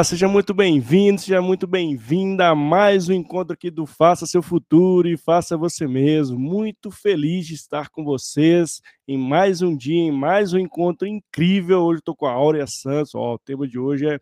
[0.00, 0.04] Olá!
[0.04, 5.06] Seja muito bem-vindo, seja muito bem-vinda a mais um encontro aqui do Faça Seu Futuro
[5.06, 6.38] e Faça Você Mesmo.
[6.38, 11.82] Muito feliz de estar com vocês em mais um dia, em mais um encontro incrível.
[11.82, 13.14] Hoje estou com a Áurea Santos.
[13.14, 14.18] Ó, o tema de hoje é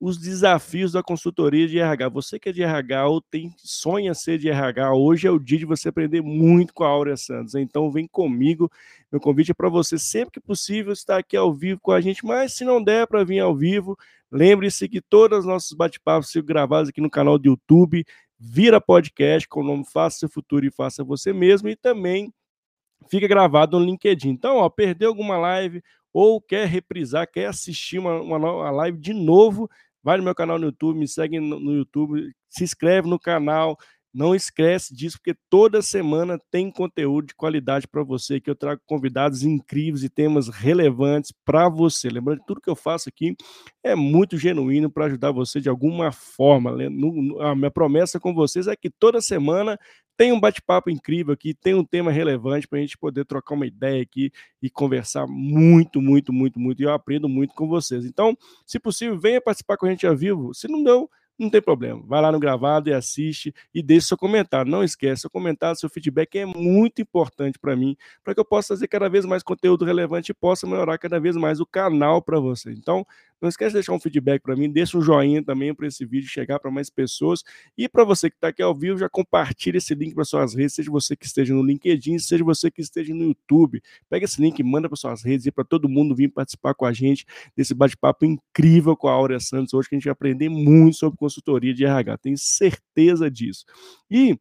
[0.00, 2.08] os desafios da consultoria de RH.
[2.08, 5.58] Você que é de RH ou tem sonha ser de RH, hoje é o dia
[5.58, 7.56] de você aprender muito com a Áurea Santos.
[7.56, 8.70] Então vem comigo.
[9.12, 12.24] Meu convite é para você sempre que possível estar aqui ao vivo com a gente,
[12.24, 13.94] mas se não der para vir ao vivo,
[14.30, 18.06] lembre-se que todos os nossos bate-papos são gravados aqui no canal do YouTube,
[18.38, 22.32] vira podcast com o nome Faça Seu Futuro e Faça Você Mesmo e também
[23.10, 24.30] fica gravado no LinkedIn.
[24.30, 29.68] Então, ó, perdeu alguma live ou quer reprisar, quer assistir uma, uma, live de novo,
[30.02, 33.76] vai no meu canal no YouTube, me segue no, no YouTube, se inscreve no canal.
[34.14, 38.80] Não esquece disso, porque toda semana tem conteúdo de qualidade para você, que eu trago
[38.84, 42.10] convidados incríveis e temas relevantes para você.
[42.10, 43.34] Lembrando que tudo que eu faço aqui
[43.82, 46.72] é muito genuíno para ajudar você de alguma forma.
[47.40, 49.78] A minha promessa com vocês é que toda semana
[50.14, 53.66] tem um bate-papo incrível aqui, tem um tema relevante para a gente poder trocar uma
[53.66, 56.80] ideia aqui e conversar muito, muito, muito, muito.
[56.80, 58.04] E eu aprendo muito com vocês.
[58.04, 60.52] Então, se possível, venha participar com a gente ao vivo.
[60.52, 62.02] Se não deu, não tem problema.
[62.06, 64.70] Vai lá no gravado e assiste e deixe seu comentário.
[64.70, 68.68] Não esquece, seu comentário, seu feedback é muito importante para mim, para que eu possa
[68.74, 72.38] fazer cada vez mais conteúdo relevante e possa melhorar cada vez mais o canal para
[72.38, 72.70] você.
[72.72, 73.06] Então,
[73.42, 76.28] não esquece de deixar um feedback para mim, deixa um joinha também para esse vídeo
[76.28, 77.42] chegar para mais pessoas.
[77.76, 80.74] E para você que está aqui ao vivo, já compartilhe esse link para suas redes,
[80.74, 83.82] seja você que esteja no LinkedIn, seja você que esteja no YouTube.
[84.08, 86.92] Pega esse link, manda para suas redes e para todo mundo vir participar com a
[86.92, 87.26] gente
[87.56, 91.18] desse bate-papo incrível com a Áurea Santos hoje, que a gente vai aprender muito sobre
[91.18, 92.18] consultoria de RH.
[92.18, 93.64] Tenho certeza disso.
[94.10, 94.38] E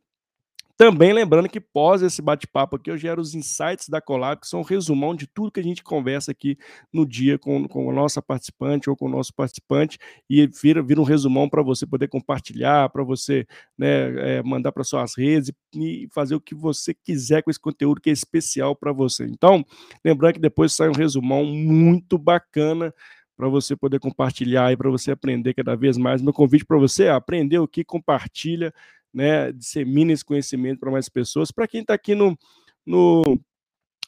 [0.81, 4.61] também lembrando que pós esse bate-papo aqui, eu gero os insights da Colab, que são
[4.61, 6.57] um resumão de tudo que a gente conversa aqui
[6.91, 10.99] no dia com, com a nossa participante ou com o nosso participante, e vira, vira
[10.99, 13.45] um resumão para você poder compartilhar, para você
[13.77, 18.01] né, é, mandar para suas redes e fazer o que você quiser com esse conteúdo
[18.01, 19.25] que é especial para você.
[19.25, 19.63] Então,
[20.03, 22.91] lembrando que depois sai um resumão muito bacana
[23.37, 26.23] para você poder compartilhar e para você aprender cada vez mais.
[26.23, 28.73] Meu convite para você é aprender o que compartilha
[29.13, 31.51] né, dissemine esse conhecimento para mais pessoas.
[31.51, 32.37] Para quem está aqui no,
[32.85, 33.39] no,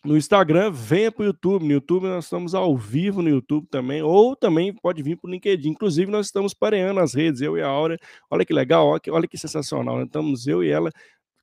[0.03, 1.66] no Instagram, venha para o YouTube.
[1.66, 5.31] No YouTube nós estamos ao vivo no YouTube também, ou também pode vir para o
[5.31, 5.69] LinkedIn.
[5.69, 7.97] Inclusive, nós estamos pareando as redes, eu e a Aura.
[8.30, 9.97] Olha que legal, olha que, olha que sensacional.
[9.97, 10.06] Né?
[10.06, 10.91] Estamos eu e ela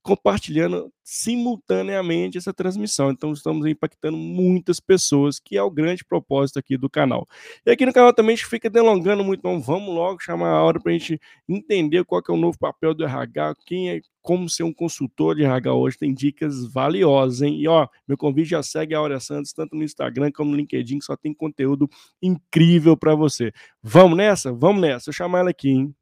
[0.02, 3.10] compartilhando simultaneamente essa transmissão.
[3.10, 7.26] Então, estamos impactando muitas pessoas, que é o grande propósito aqui do canal.
[7.66, 10.62] E aqui no canal também a gente fica delongando muito, então vamos logo chamar a
[10.62, 14.48] hora para a gente entender qual é o novo papel do RH, quem é, como
[14.48, 17.60] ser um consultor de RH hoje, tem dicas valiosas, hein?
[17.60, 20.98] E ó, meu convite já segue a Áurea Santos, tanto no Instagram como no LinkedIn,
[20.98, 21.88] que só tem conteúdo
[22.22, 23.52] incrível para você.
[23.82, 24.52] Vamos nessa?
[24.52, 25.10] Vamos nessa.
[25.10, 25.94] Eu chamar ela aqui, hein?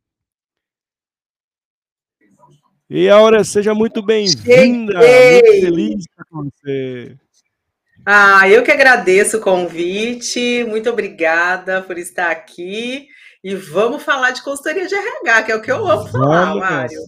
[2.91, 4.95] E Aura, seja muito bem-vinda.
[4.95, 7.17] Muito feliz com você.
[8.07, 10.65] Ah, eu que agradeço o convite.
[10.67, 13.07] Muito obrigada por estar aqui.
[13.45, 16.55] E vamos falar de consultoria de RH, que é o que eu amo vamos falar,
[16.55, 17.01] Mário.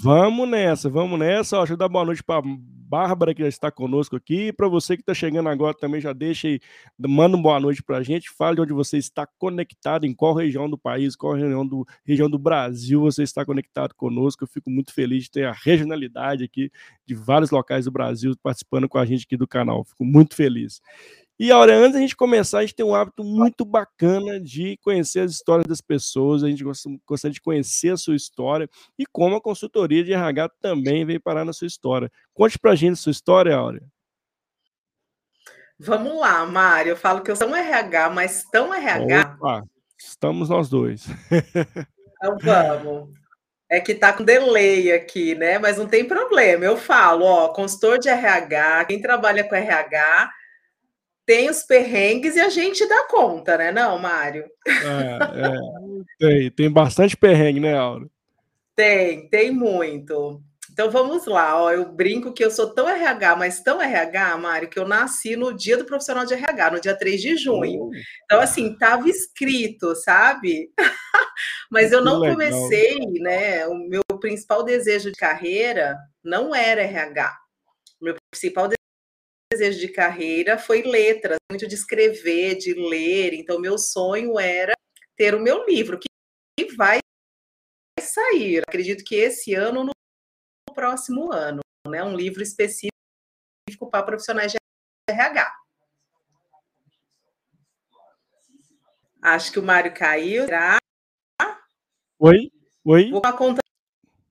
[0.00, 1.56] Vamos nessa, vamos nessa.
[1.56, 2.42] Ó, deixa eu dar boa noite para
[2.90, 4.52] Bárbara, que já está conosco aqui.
[4.52, 6.58] Para você que está chegando agora também, já deixa aí,
[6.98, 8.28] manda uma boa noite para a gente.
[8.28, 12.28] Fale de onde você está conectado, em qual região do país, qual região do, região
[12.28, 14.42] do Brasil você está conectado conosco.
[14.42, 16.68] Eu fico muito feliz de ter a regionalidade aqui
[17.06, 19.84] de vários locais do Brasil participando com a gente aqui do canal.
[19.84, 20.80] Fico muito feliz.
[21.42, 25.20] E olha, antes da gente começar, a gente tem um hábito muito bacana de conhecer
[25.20, 29.40] as histórias das pessoas, a gente gosta, de conhecer a sua história e como a
[29.40, 32.12] consultoria de RH também veio parar na sua história.
[32.34, 33.82] Conte pra gente a sua história, Áurea.
[35.78, 36.90] Vamos lá, Mário.
[36.90, 39.38] Eu falo que eu sou um RH, mas tão RH.
[39.40, 39.64] Opa,
[39.98, 41.06] estamos nós dois.
[42.22, 43.14] Então vamos.
[43.66, 45.58] É que tá com delay aqui, né?
[45.58, 46.66] Mas não tem problema.
[46.66, 50.30] Eu falo, ó, consultor de RH, quem trabalha com RH
[51.30, 54.50] tem os perrengues e a gente dá conta, né, não, Mário?
[54.66, 55.52] É, é,
[56.18, 58.08] tem, tem bastante perrengue, né, Aura?
[58.74, 60.42] Tem, tem muito.
[60.72, 64.68] Então vamos lá, ó, eu brinco que eu sou tão RH, mas tão RH, Mário,
[64.68, 67.84] que eu nasci no dia do profissional de RH, no dia 3 de junho.
[67.84, 67.90] Oh.
[68.24, 70.72] Então, assim, estava escrito, sabe?
[71.70, 73.68] mas eu não comecei, né?
[73.68, 77.36] O meu principal desejo de carreira não era RH.
[78.00, 78.66] O meu principal
[79.60, 83.34] desejo de carreira foi letras, muito de escrever, de ler.
[83.34, 84.72] Então, meu sonho era
[85.16, 86.08] ter o meu livro, que
[86.76, 86.98] vai
[88.00, 88.62] sair.
[88.66, 89.92] Acredito que esse ano, no
[90.74, 92.02] próximo ano, né?
[92.02, 92.90] Um livro específico
[93.90, 94.58] para profissionais de
[95.08, 95.52] RH.
[99.22, 100.46] Acho que o Mário caiu.
[100.46, 100.78] Será?
[102.18, 102.50] Oi?
[102.84, 103.10] Oi?
[103.10, 103.60] Vou contar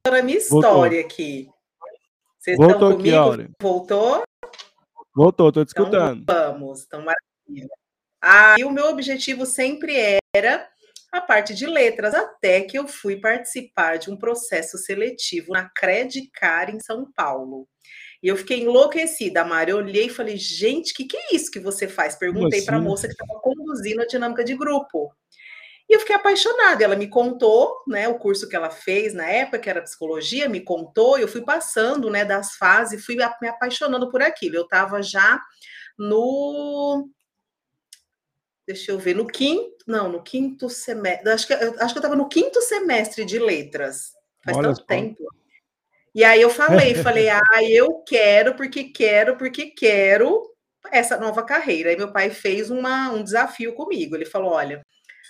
[0.07, 1.05] a minha história Voltou.
[1.05, 1.49] aqui.
[2.39, 3.43] Vocês Voltou estão comigo?
[3.43, 3.53] Aqui.
[3.61, 4.28] Voltou?
[5.15, 6.23] Voltou, estou te então, escutando.
[6.25, 7.69] Vamos, então maravilha.
[8.21, 10.69] Aí o meu objetivo sempre era
[11.11, 16.69] a parte de letras, até que eu fui participar de um processo seletivo na Credicar
[16.69, 17.67] em São Paulo.
[18.21, 19.71] E eu fiquei enlouquecida, Mari.
[19.71, 22.15] Eu olhei e falei, gente, o que, que é isso que você faz?
[22.15, 25.09] Perguntei para a moça que estava conduzindo a dinâmica de grupo.
[25.89, 26.83] E eu fiquei apaixonada.
[26.83, 30.61] Ela me contou, né, o curso que ela fez na época, que era psicologia, me
[30.61, 34.55] contou, e eu fui passando, né, das fases, fui me apaixonando por aquilo.
[34.55, 35.41] Eu estava já
[35.97, 37.09] no
[38.67, 42.15] deixa eu ver, no quinto, não, no quinto semestre, acho que, acho que eu estava
[42.15, 44.11] no quinto semestre de letras,
[44.45, 45.23] faz Olha tanto tempo.
[46.13, 50.43] E aí eu falei, falei, ah, eu quero, porque quero, porque quero
[50.91, 51.89] essa nova carreira.
[51.89, 54.85] Aí meu pai fez uma, um desafio comigo, ele falou, olha,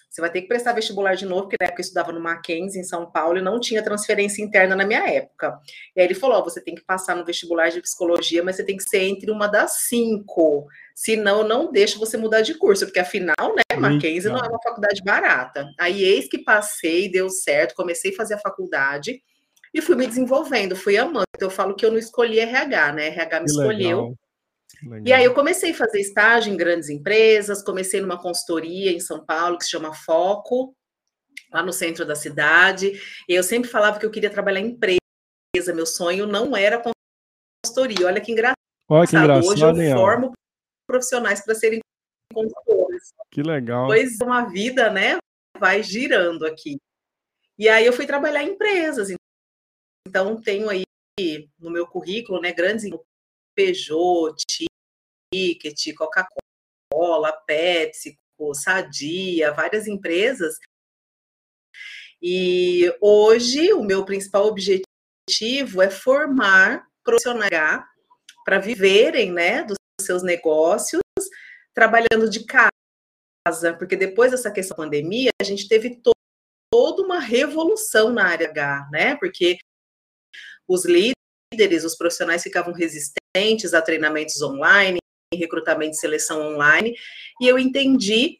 [0.10, 2.82] você vai ter que prestar vestibular de novo, porque na época eu estudava no Mackenzie,
[2.82, 5.60] em São Paulo, e não tinha transferência interna na minha época.
[5.96, 8.76] E aí ele falou: você tem que passar no vestibular de psicologia, mas você tem
[8.76, 10.68] que ser entre uma das cinco.
[10.96, 15.02] Senão, não deixa você mudar de curso, porque afinal, né, Mackenzie não é uma faculdade
[15.04, 15.66] barata.
[15.80, 19.22] Aí, eis que passei, deu certo, comecei a fazer a faculdade
[19.74, 21.26] e fui me desenvolvendo, fui amando.
[21.36, 23.08] Então, eu falo que eu não escolhi RH, né?
[23.10, 23.98] RH me que escolheu.
[24.02, 24.16] Legal.
[24.84, 25.08] Legal.
[25.08, 29.26] E aí eu comecei a fazer estágio em grandes empresas, comecei numa consultoria em São
[29.26, 30.74] Paulo que se chama Foco,
[31.52, 33.00] lá no centro da cidade.
[33.28, 36.82] E eu sempre falava que eu queria trabalhar em empresa, meu sonho não era
[37.66, 38.08] consultoria.
[38.08, 38.56] Olha que engraçado.
[38.88, 40.34] Olha que engraçado Hoje eu formo
[40.88, 41.80] profissionais para serem
[42.34, 43.14] consultores.
[43.30, 43.88] Que legal.
[43.88, 45.18] Pois uma vida, né,
[45.60, 46.78] vai girando aqui.
[47.58, 49.10] E aí eu fui trabalhar em empresas.
[50.08, 50.84] Então tenho aí
[51.60, 52.90] no meu currículo, né, grandes
[53.54, 54.36] Peugeot,
[55.34, 58.18] Ticket, Coca-Cola, Pepsi,
[58.54, 60.56] Sadia, várias empresas.
[62.22, 67.84] E hoje o meu principal objetivo é formar profissionais
[68.44, 71.02] para viverem, né, dos seus negócios,
[71.74, 76.12] trabalhando de casa, porque depois dessa questão da pandemia, a gente teve to
[76.72, 79.16] toda uma revolução na área H, né?
[79.16, 79.58] Porque
[80.68, 85.00] os líderes, os profissionais ficavam resistentes a treinamentos online,
[85.38, 86.96] recrutamento e seleção online,
[87.40, 88.38] e eu entendi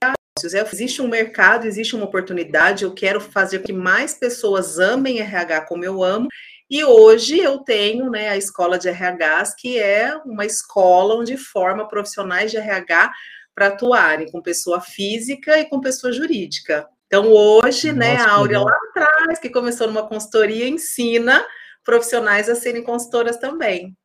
[0.72, 5.62] existe um mercado, existe uma oportunidade, eu quero fazer com que mais pessoas amem RH
[5.62, 6.30] como eu amo,
[6.70, 11.88] e hoje eu tenho né, a escola de RHs, que é uma escola onde forma
[11.88, 13.12] profissionais de RH
[13.54, 16.88] para atuarem com pessoa física e com pessoa jurídica.
[17.08, 21.46] Então, hoje, né, Nossa, né, a Áurea lá atrás, que começou numa consultoria, ensina
[21.84, 23.98] profissionais a serem consultoras também.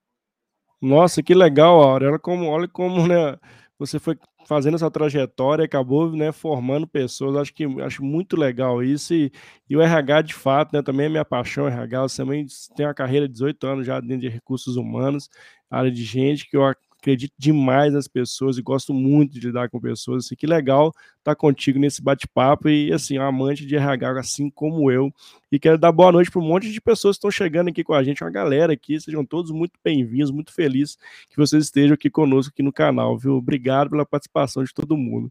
[0.87, 2.19] Nossa, que legal, Aurela.
[2.19, 3.39] Como, olha como, né,
[3.79, 7.37] você foi fazendo essa trajetória acabou, né, formando pessoas.
[7.37, 9.15] Acho que acho muito legal isso.
[9.15, 9.33] E,
[9.69, 12.03] e o RH, de fato, né, também é minha paixão, RH.
[12.03, 15.31] Você também tem uma carreira de 18 anos já dentro de recursos humanos,
[15.71, 16.65] área de gente, que eu
[17.05, 20.25] acredito demais nas pessoas e gosto muito de lidar com pessoas.
[20.25, 24.49] Assim, que legal estar tá contigo nesse bate-papo e, assim, um amante de RH, assim
[24.49, 25.13] como eu.
[25.53, 27.93] E quero dar boa noite para um monte de pessoas que estão chegando aqui com
[27.93, 28.99] a gente, uma galera aqui.
[28.99, 30.97] Sejam todos muito bem-vindos, muito felizes
[31.29, 33.35] que vocês estejam aqui conosco aqui no canal, viu?
[33.35, 35.31] Obrigado pela participação de todo mundo.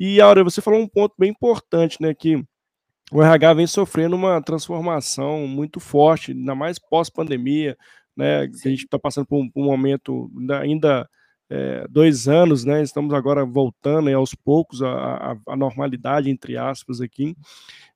[0.00, 2.12] E, Aura, você falou um ponto bem importante, né?
[2.12, 2.44] Que
[3.12, 7.76] o RH vem sofrendo uma transformação muito forte, ainda mais pós-pandemia
[8.18, 8.48] né?
[8.48, 10.28] Que a gente está passando por um, um, momento
[10.60, 11.08] ainda
[11.48, 12.82] é, dois anos, né?
[12.82, 17.36] Estamos agora voltando aos poucos à, à, normalidade, entre aspas, aqui.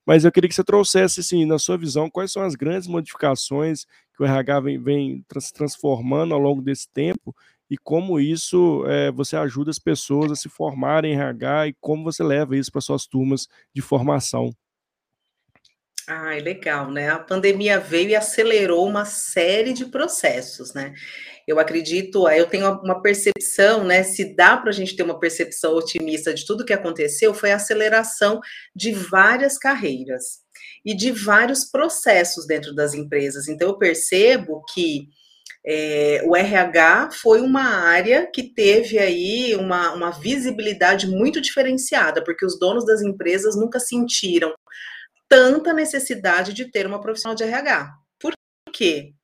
[0.06, 3.84] Mas eu queria que você trouxesse, assim, na sua visão, quais são as grandes modificações
[4.16, 7.34] que o RH vem, vem se transformando ao longo desse tempo
[7.68, 12.04] e como isso é, você ajuda as pessoas a se formarem em RH e como
[12.04, 14.54] você leva isso para suas turmas de formação.
[16.08, 17.10] Ai, legal, né?
[17.10, 20.92] A pandemia veio e acelerou uma série de processos, né?
[21.46, 24.02] Eu acredito, eu tenho uma percepção, né?
[24.02, 27.56] Se dá para a gente ter uma percepção otimista de tudo que aconteceu, foi a
[27.56, 28.40] aceleração
[28.74, 30.40] de várias carreiras
[30.84, 33.48] e de vários processos dentro das empresas.
[33.48, 35.08] Então, eu percebo que
[35.64, 42.44] é, o RH foi uma área que teve aí uma, uma visibilidade muito diferenciada, porque
[42.44, 44.52] os donos das empresas nunca sentiram
[45.32, 47.90] tanta necessidade de ter uma profissional de RH.
[48.20, 48.34] Por
[48.70, 49.14] quê?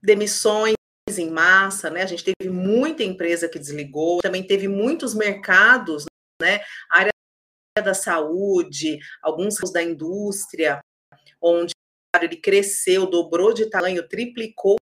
[0.00, 0.76] Demissões
[1.18, 2.02] em massa, né?
[2.02, 6.04] A gente teve muita empresa que desligou, também teve muitos mercados,
[6.40, 6.60] né?
[6.88, 7.12] A área
[7.82, 10.80] da saúde, alguns da indústria,
[11.42, 11.72] onde
[12.22, 14.76] ele cresceu, dobrou de tamanho, triplicou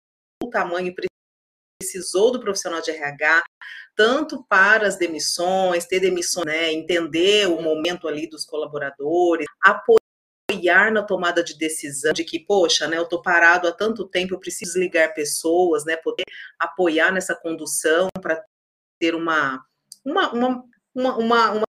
[0.43, 0.95] o tamanho,
[1.79, 3.45] precisou do profissional de RH,
[3.95, 10.02] tanto para as demissões, ter demissões, né, entender o momento ali dos colaboradores, apoiar
[10.93, 14.41] na tomada de decisão de que, poxa, né, eu estou parado há tanto tempo, eu
[14.41, 16.25] preciso ligar pessoas, né, poder
[16.59, 18.43] apoiar nessa condução para
[18.99, 19.65] ter uma,
[20.05, 21.67] uma, uma, uma, uma, uma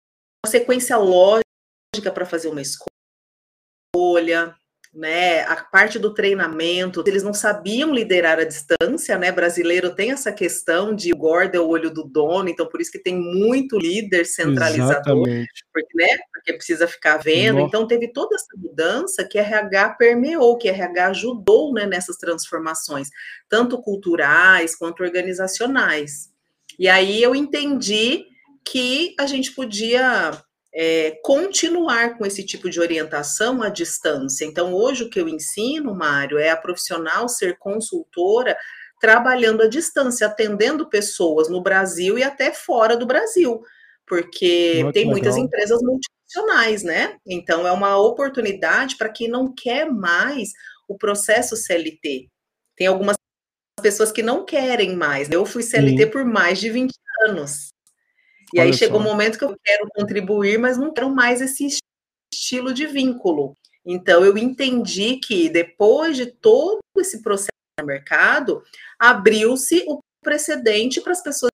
[0.48, 4.56] sequência lógica para fazer uma escolha,
[4.98, 10.32] né, a parte do treinamento, eles não sabiam liderar a distância, né, brasileiro tem essa
[10.32, 13.78] questão de o gordo é o olho do dono, então por isso que tem muito
[13.78, 15.24] líder centralizador,
[15.72, 17.68] porque, né, porque precisa ficar vendo, Nossa.
[17.68, 22.18] então teve toda essa mudança que a RH permeou, que a RH ajudou, né, nessas
[22.18, 23.10] transformações,
[23.48, 26.32] tanto culturais quanto organizacionais.
[26.80, 28.26] E aí eu entendi
[28.66, 30.32] que a gente podia
[30.80, 34.46] é, continuar com esse tipo de orientação à distância.
[34.46, 38.56] Então, hoje o que eu ensino, Mário, é a profissional ser consultora
[39.02, 43.60] trabalhando à distância, atendendo pessoas no Brasil e até fora do Brasil,
[44.06, 45.12] porque Muito tem legal.
[45.14, 47.18] muitas empresas multinacionais, né?
[47.26, 50.52] Então, é uma oportunidade para quem não quer mais
[50.88, 52.30] o processo CLT.
[52.76, 53.18] Tem algumas
[53.82, 55.28] pessoas que não querem mais.
[55.28, 55.38] Né?
[55.38, 56.12] Eu fui CLT Sim.
[56.12, 56.94] por mais de 20
[57.28, 57.70] anos.
[58.54, 61.42] E Olha aí chegou o um momento que eu quero contribuir, mas não quero mais
[61.42, 61.68] esse
[62.34, 63.56] estilo de vínculo.
[63.86, 68.64] Então, eu entendi que depois de todo esse processo no mercado,
[69.00, 71.52] abriu-se o precedente para as pessoas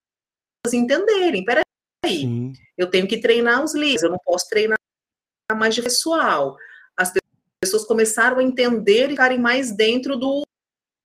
[0.74, 1.44] entenderem.
[1.44, 1.64] Peraí,
[2.06, 2.54] Sim.
[2.78, 4.78] eu tenho que treinar os líderes, eu não posso treinar
[5.56, 6.58] mais de pessoal.
[6.98, 7.12] As
[7.64, 10.44] pessoas começaram a entender e ficarem mais dentro do,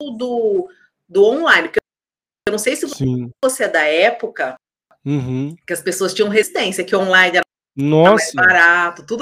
[0.00, 0.70] do,
[1.08, 1.70] do online.
[2.46, 3.30] Eu não sei se Sim.
[3.44, 4.56] você é da época
[5.04, 5.54] Uhum.
[5.66, 8.10] Que as pessoas tinham resistência, que online era Nossa.
[8.10, 9.20] mais barato, tudo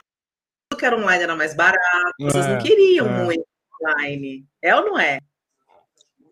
[0.76, 1.80] que era online era mais barato,
[2.20, 3.24] as pessoas é, não queriam é.
[3.24, 3.46] muito
[3.82, 4.46] online.
[4.60, 5.18] É ou não é?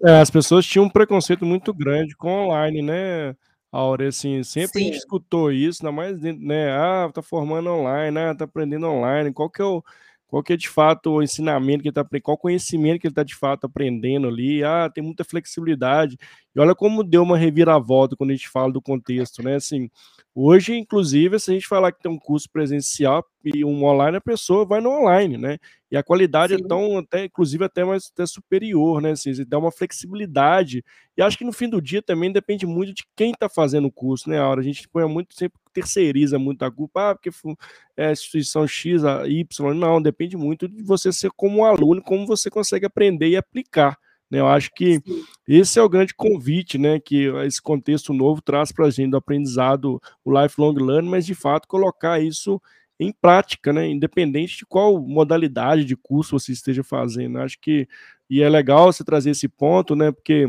[0.05, 0.21] é?
[0.21, 3.35] As pessoas tinham um preconceito muito grande com online, né?
[3.73, 4.79] Áurea, assim, sempre Sim.
[4.79, 6.71] a gente escutou isso, ainda mais, né?
[6.71, 9.33] Ah, tá formando online, ah, tá aprendendo online.
[9.33, 9.83] Qual que é o,
[10.35, 13.13] qual que é de fato o ensinamento que ele está aprendendo, qual conhecimento que ele
[13.13, 16.19] está de fato aprendendo ali, ah, tem muita flexibilidade,
[16.53, 19.89] e olha como deu uma reviravolta quando a gente fala do contexto, né, assim,
[20.35, 24.21] hoje, inclusive, se a gente falar que tem um curso presencial e um online, a
[24.21, 25.59] pessoa vai no online, né,
[25.91, 26.65] e a qualidade é Sim.
[26.65, 30.85] é tão, até, inclusive, até mais até superior, né, assim, dá uma flexibilidade,
[31.17, 33.93] e acho que no fim do dia também depende muito de quem está fazendo o
[33.93, 37.31] curso, né, a hora a gente põe muito sempre terceiriza muito a culpa, ah, porque
[37.97, 42.27] é a instituição X, a Y, não, depende muito de você ser como aluno, como
[42.27, 43.99] você consegue aprender e aplicar.
[44.35, 44.41] Né?
[44.41, 45.01] Eu acho que
[45.47, 49.17] esse é o grande convite né, que esse contexto novo traz para a gente do
[49.17, 52.61] aprendizado, o lifelong learning, mas de fato colocar isso
[52.99, 57.39] em prática, né, independente de qual modalidade de curso você esteja fazendo.
[57.39, 57.89] Acho que
[58.29, 60.49] e é legal você trazer esse ponto, né, porque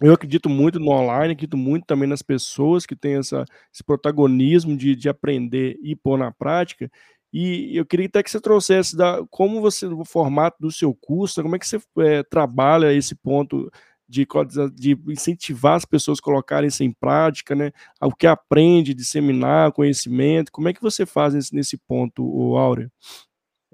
[0.00, 4.76] eu acredito muito no online, acredito muito também nas pessoas que têm essa, esse protagonismo
[4.76, 6.90] de, de aprender e pôr na prática.
[7.32, 11.42] E eu queria até que você trouxesse da, como você, o formato do seu curso,
[11.42, 13.70] como é que você é, trabalha esse ponto
[14.06, 14.26] de,
[14.74, 17.72] de, incentivar as pessoas a colocarem isso em prática, né?
[18.02, 22.22] O que aprende, disseminar conhecimento, como é que você faz nesse, nesse ponto,
[22.56, 22.90] Áurea?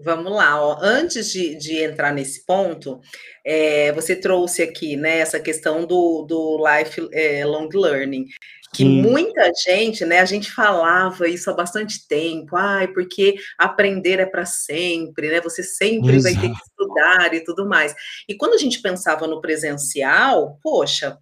[0.00, 0.78] Vamos lá, ó.
[0.80, 3.00] antes de, de entrar nesse ponto,
[3.44, 8.24] é, você trouxe aqui né, essa questão do, do life é, long learning,
[8.72, 9.02] que Sim.
[9.02, 14.44] muita gente, né, a gente falava isso há bastante tempo, ai, porque aprender é para
[14.44, 15.40] sempre, né?
[15.40, 16.34] Você sempre Exato.
[16.34, 17.94] vai ter que estudar e tudo mais.
[18.28, 21.18] E quando a gente pensava no presencial, poxa,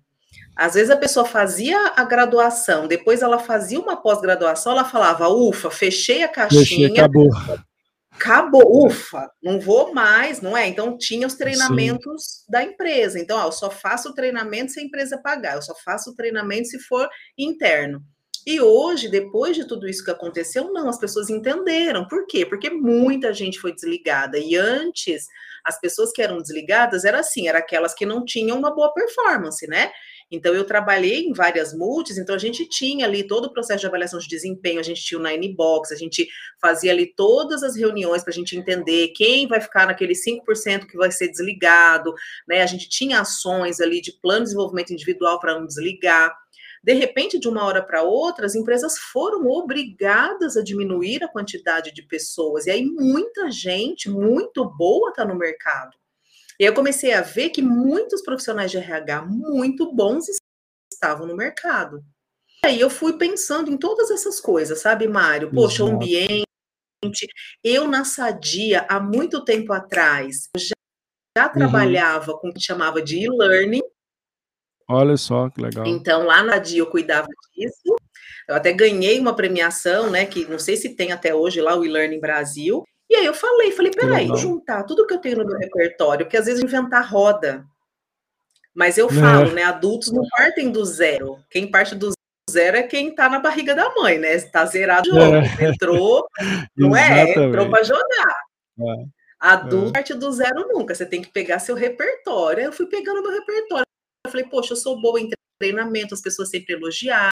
[0.56, 5.70] às vezes a pessoa fazia a graduação, depois ela fazia uma pós-graduação, ela falava, ufa,
[5.70, 6.64] fechei a caixinha.
[6.64, 7.30] Fechei, acabou
[8.16, 10.66] acabou, ufa, não vou mais, não é?
[10.66, 12.44] Então tinha os treinamentos Sim.
[12.50, 13.18] da empresa.
[13.18, 16.14] Então, ó, eu só faço o treinamento se a empresa pagar, eu só faço o
[16.14, 17.08] treinamento se for
[17.38, 18.02] interno.
[18.46, 22.06] E hoje, depois de tudo isso que aconteceu, não, as pessoas entenderam.
[22.06, 22.46] Por quê?
[22.46, 24.38] Porque muita gente foi desligada.
[24.38, 25.26] E antes,
[25.64, 29.66] as pessoas que eram desligadas eram assim, eram aquelas que não tinham uma boa performance,
[29.66, 29.90] né?
[30.30, 33.86] Então, eu trabalhei em várias multis, então a gente tinha ali todo o processo de
[33.86, 36.28] avaliação de desempenho, a gente tinha o Nine Box, a gente
[36.60, 40.96] fazia ali todas as reuniões para a gente entender quem vai ficar naquele 5% que
[40.96, 42.12] vai ser desligado,
[42.48, 42.62] né?
[42.62, 46.36] A gente tinha ações ali de plano de desenvolvimento individual para não desligar.
[46.82, 51.92] De repente, de uma hora para outra, as empresas foram obrigadas a diminuir a quantidade
[51.92, 55.96] de pessoas, e aí muita gente muito boa está no mercado.
[56.58, 60.26] E eu comecei a ver que muitos profissionais de RH muito bons
[60.92, 62.02] estavam no mercado.
[62.64, 65.50] E aí eu fui pensando em todas essas coisas, sabe, Mário?
[65.52, 66.46] Poxa, o ambiente.
[67.62, 70.74] Eu na Sadia, há muito tempo atrás, já,
[71.36, 71.52] já uhum.
[71.52, 73.82] trabalhava com o que chamava de e-learning,
[74.88, 75.84] Olha só, que legal.
[75.86, 77.96] Então, lá na DIA eu cuidava disso.
[78.48, 80.24] Eu até ganhei uma premiação, né?
[80.24, 82.84] Que não sei se tem até hoje lá o e-learning Brasil.
[83.08, 86.36] E aí eu falei, falei, peraí, juntar tudo que eu tenho no meu repertório, porque
[86.36, 87.64] às vezes inventar roda.
[88.74, 89.52] Mas eu falo, é.
[89.54, 89.62] né?
[89.62, 91.38] Adultos não partem do zero.
[91.48, 92.10] Quem parte do
[92.50, 94.38] zero é quem tá na barriga da mãe, né?
[94.40, 95.36] Tá zerado o jogo.
[95.36, 95.64] É.
[95.64, 96.26] Entrou,
[96.76, 97.32] não é?
[97.32, 98.36] Entrou para jogar.
[98.78, 99.04] É.
[99.38, 99.92] Adulto é.
[99.92, 100.94] parte do zero nunca.
[100.94, 102.64] Você tem que pegar seu repertório.
[102.64, 103.86] Eu fui pegando meu repertório.
[104.26, 107.30] Eu falei, poxa, eu sou boa em treinamento, as pessoas sempre elogiaram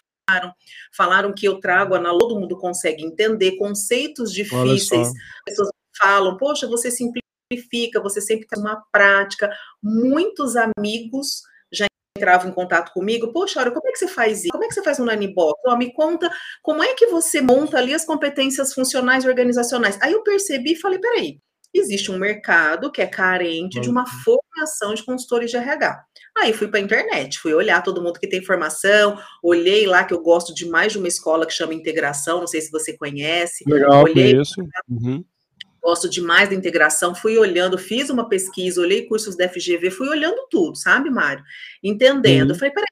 [0.97, 5.09] falaram que eu trago na todo mundo consegue entender conceitos difíceis.
[5.09, 9.51] As pessoas falam, poxa, você simplifica, você sempre tem uma prática.
[9.83, 14.53] Muitos amigos já entravam em contato comigo, poxa, olha, como é que você faz isso?
[14.53, 15.61] Como é que você faz um Nanibox?
[15.67, 16.31] Oh, me conta
[16.63, 19.99] como é que você monta ali as competências funcionais e organizacionais.
[20.01, 21.41] Aí eu percebi e falei, peraí,
[21.75, 24.23] existe um mercado que é carente de uma uhum.
[24.25, 26.05] formação de consultores de RH.
[26.39, 30.15] Aí fui para a internet, fui olhar todo mundo que tem formação, olhei lá que
[30.15, 33.65] eu gosto de mais de uma escola que chama Integração, não sei se você conhece.
[33.67, 34.61] Legal, olhei, conheço.
[34.89, 35.25] Uhum.
[35.83, 40.47] Gosto demais da integração, fui olhando, fiz uma pesquisa, olhei cursos da FGV, fui olhando
[40.51, 41.45] tudo, sabe, Mário?
[41.83, 42.53] Entendendo.
[42.53, 42.57] Uhum.
[42.57, 42.87] falei, peraí,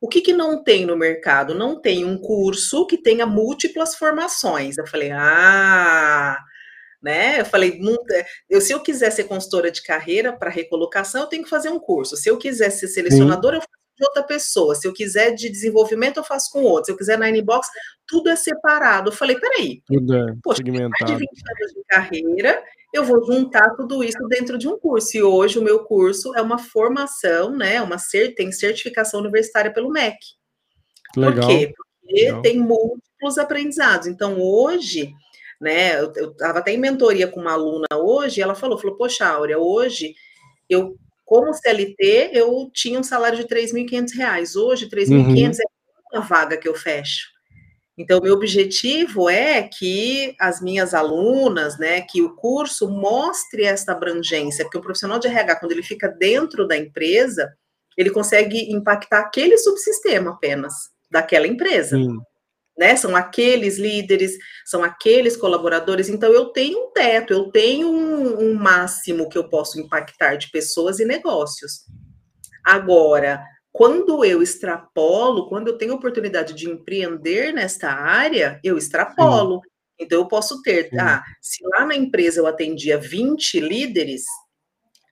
[0.00, 1.54] o que, que não tem no mercado?
[1.54, 4.76] Não tem um curso que tenha múltiplas formações.
[4.76, 6.36] Eu falei, ah,
[7.02, 7.40] né?
[7.40, 7.80] Eu falei,
[8.48, 11.80] eu, se eu quiser ser consultora de carreira para recolocação, eu tenho que fazer um
[11.80, 12.16] curso.
[12.16, 14.74] Se eu quiser ser selecionadora, eu faço de outra pessoa.
[14.74, 16.86] Se eu quiser de desenvolvimento, eu faço com outro.
[16.86, 17.66] Se eu quiser na Inbox,
[18.06, 19.10] tudo é separado.
[19.10, 20.90] Eu falei, peraí, tudo é poxa, segmentado.
[21.00, 25.16] mais de 20 anos de carreira, eu vou juntar tudo isso dentro de um curso.
[25.16, 27.82] E hoje o meu curso é uma formação, né?
[27.82, 30.18] Uma cert, tem certificação universitária pelo MEC.
[31.16, 31.34] Legal.
[31.34, 31.72] Por quê?
[31.76, 32.42] Porque Legal.
[32.42, 34.06] tem múltiplos aprendizados.
[34.06, 35.12] Então, hoje
[35.62, 36.00] né?
[36.00, 39.58] Eu estava até em mentoria com uma aluna hoje, e ela falou, falou, poxa, Áurea,
[39.58, 40.14] hoje
[40.68, 45.50] eu, como CLT, eu tinha um salário de R$ 3.500, hoje R$ 3.500 uhum.
[46.12, 47.30] é uma vaga que eu fecho.
[47.96, 54.64] Então, meu objetivo é que as minhas alunas, né, que o curso mostre essa abrangência,
[54.64, 57.52] porque o profissional de RH, quando ele fica dentro da empresa,
[57.96, 60.74] ele consegue impactar aquele subsistema apenas,
[61.10, 61.96] daquela empresa.
[61.96, 62.18] Sim
[62.76, 62.96] né?
[62.96, 64.32] São aqueles líderes,
[64.64, 66.08] são aqueles colaboradores.
[66.08, 70.50] Então, eu tenho um teto, eu tenho um, um máximo que eu posso impactar de
[70.50, 71.84] pessoas e negócios.
[72.64, 79.60] Agora, quando eu extrapolo, quando eu tenho oportunidade de empreender nesta área, eu extrapolo.
[79.62, 79.70] Sim.
[80.00, 80.98] Então, eu posso ter, Sim.
[80.98, 84.24] ah, se lá na empresa eu atendia 20 líderes,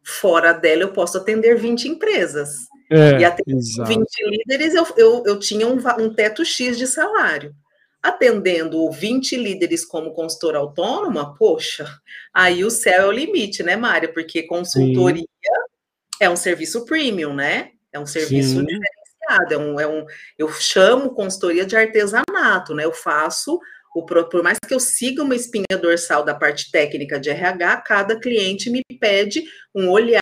[0.05, 2.51] fora dela eu posso atender 20 empresas.
[2.91, 7.55] É, e até 20 líderes, eu, eu, eu tinha um, um teto X de salário.
[8.03, 11.87] Atendendo 20 líderes como consultora autônoma, poxa,
[12.35, 14.13] aí o céu é o limite, né, Mária?
[14.13, 16.21] Porque consultoria Sim.
[16.21, 17.71] é um serviço premium, né?
[17.93, 18.67] É um serviço Sim.
[18.67, 20.07] diferenciado, é um, é um,
[20.39, 22.85] eu chamo consultoria de artesanato, né?
[22.85, 23.61] Eu faço
[23.95, 28.19] o, por mais que eu siga uma espinha dorsal da parte técnica de RH, cada
[28.19, 30.21] cliente me pede um olhar,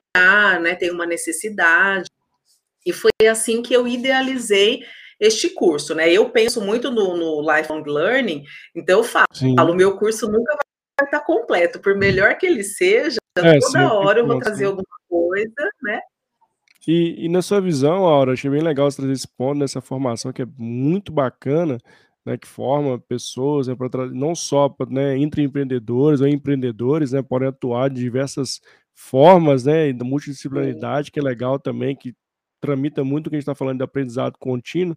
[0.60, 0.74] né?
[0.74, 2.10] Tem uma necessidade.
[2.88, 4.82] E foi assim que eu idealizei
[5.20, 6.10] este curso, né?
[6.10, 9.26] Eu penso muito no, no lifelong learning, então eu falo,
[9.72, 10.56] o meu curso nunca
[10.98, 14.84] vai estar completo, por melhor que ele seja, é, toda hora eu vou trazer alguma
[15.06, 16.00] coisa, né?
[16.86, 20.32] E, e, na sua visão, Aura, achei bem legal você trazer esse ponto nessa formação
[20.32, 21.76] que é muito bacana,
[22.24, 27.48] né, que forma pessoas, né, pra, não só né, entre empreendedores ou empreendedores, né, podem
[27.48, 28.62] atuar de diversas
[28.94, 32.14] formas, né, da multidisciplinaridade, que é legal também, que
[32.60, 34.96] tramita muito o que a gente está falando de aprendizado contínuo.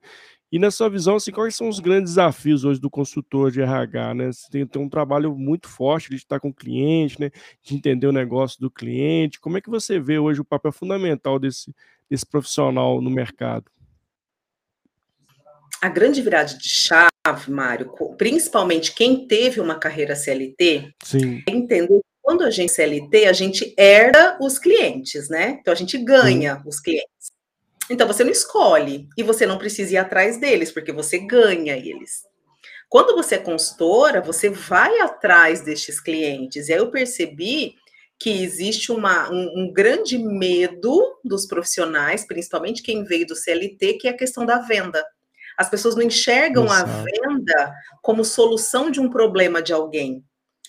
[0.52, 4.14] E na sua visão, assim, quais são os grandes desafios hoje do consultor de RH,
[4.14, 4.32] né?
[4.32, 7.32] Você tem, tem um trabalho muito forte de estar com o cliente, né?
[7.64, 9.40] De entender o negócio do cliente.
[9.40, 11.74] Como é que você vê hoje o papel fundamental desse,
[12.10, 13.72] desse profissional no mercado?
[15.82, 21.42] A grande virada de chave, Mário, principalmente quem teve uma carreira CLT, Sim.
[21.48, 25.58] é entender que quando a gente CLT, a gente herda os clientes, né?
[25.60, 26.62] Então a gente ganha Sim.
[26.68, 27.21] os clientes.
[27.92, 32.24] Então você não escolhe e você não precisa ir atrás deles, porque você ganha eles.
[32.90, 36.70] Quando você é consultora, você vai atrás destes clientes.
[36.70, 37.76] E aí eu percebi
[38.18, 44.08] que existe uma, um, um, grande medo dos profissionais, principalmente quem veio do CLT, que
[44.08, 45.04] é a questão da venda.
[45.58, 50.24] As pessoas não enxergam a venda como solução de um problema de alguém.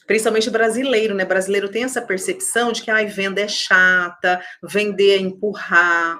[0.06, 1.24] Principalmente brasileiro, né?
[1.24, 6.18] Brasileiro tem essa percepção de que a venda é chata, vender é empurrar.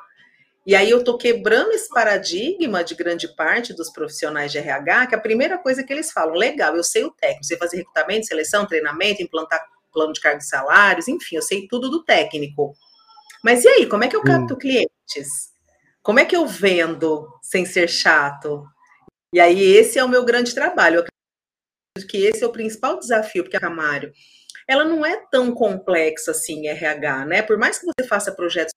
[0.65, 5.15] E aí eu estou quebrando esse paradigma de grande parte dos profissionais de RH, que
[5.15, 8.67] a primeira coisa que eles falam, legal, eu sei o técnico, sei fazer recrutamento, seleção,
[8.67, 9.61] treinamento, implantar
[9.93, 12.75] plano de cargo e salários, enfim, eu sei tudo do técnico.
[13.43, 14.59] Mas e aí, como é que eu capto hum.
[14.59, 15.53] clientes?
[16.01, 18.65] Como é que eu vendo sem ser chato?
[19.33, 20.97] E aí, esse é o meu grande trabalho.
[20.97, 21.05] Eu
[21.97, 24.13] acredito que esse é o principal desafio, porque a Camário,
[24.69, 27.43] ela não é tão complexa assim, RH, né?
[27.43, 28.73] Por mais que você faça projetos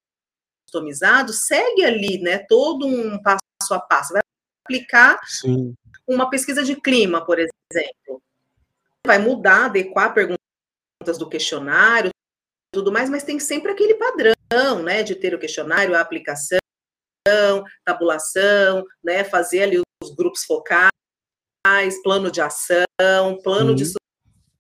[0.76, 4.14] customizados, segue ali, né, todo um passo a passo.
[4.14, 4.22] Vai
[4.64, 5.74] aplicar Sim.
[6.08, 8.22] uma pesquisa de clima, por exemplo.
[9.06, 12.10] Vai mudar, adequar perguntas do questionário,
[12.74, 16.60] tudo mais, mas tem sempre aquele padrão, né, de ter o questionário, a aplicação,
[17.86, 20.92] tabulação, né, fazer ali os grupos focais,
[22.04, 23.76] plano de ação, plano uhum.
[23.76, 23.86] de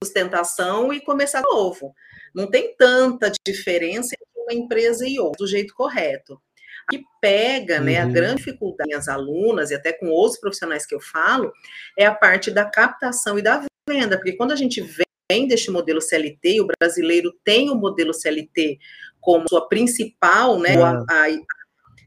[0.03, 1.93] sustentação e começar de novo.
[2.33, 6.33] Não tem tanta diferença uma empresa e outra, do jeito correto.
[6.33, 8.13] O que pega, né, a uhum.
[8.13, 11.51] grande dificuldade das alunas e até com outros profissionais que eu falo,
[11.97, 15.99] é a parte da captação e da venda, porque quando a gente vem deste modelo
[15.99, 18.77] CLT, e o brasileiro tem o modelo CLT
[19.19, 21.27] como sua principal, né, a, a,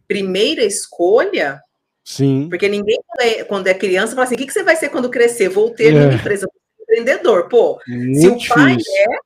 [0.06, 1.60] primeira escolha,
[2.04, 2.48] Sim.
[2.48, 4.88] Porque ninguém, quando é, quando é criança, fala assim: o que, que você vai ser
[4.88, 5.50] quando crescer?
[5.50, 6.06] Vou ter é.
[6.06, 6.48] minha empresa
[6.80, 7.48] empreendedor.
[7.48, 8.94] Pô, Muito se o pai difícil.
[8.94, 9.18] é,